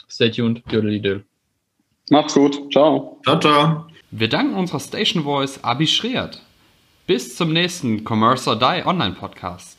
Stay 0.10 0.30
tuned. 0.32 0.64
Dödeli 0.72 1.24
Macht's 2.10 2.34
gut. 2.34 2.72
Ciao. 2.72 3.20
Ciao, 3.24 3.40
ciao. 3.40 3.88
Wir 4.12 4.30
danken 4.30 4.56
unserer 4.56 4.80
Station 4.80 5.24
Voice 5.24 5.64
Abi 5.64 5.88
Schreert. 5.88 6.42
Bis 7.08 7.36
zum 7.36 7.52
nächsten 7.54 8.04
Commerce 8.06 8.50
or 8.50 8.58
Die 8.58 8.86
Online 8.86 9.16
Podcast. 9.16 9.77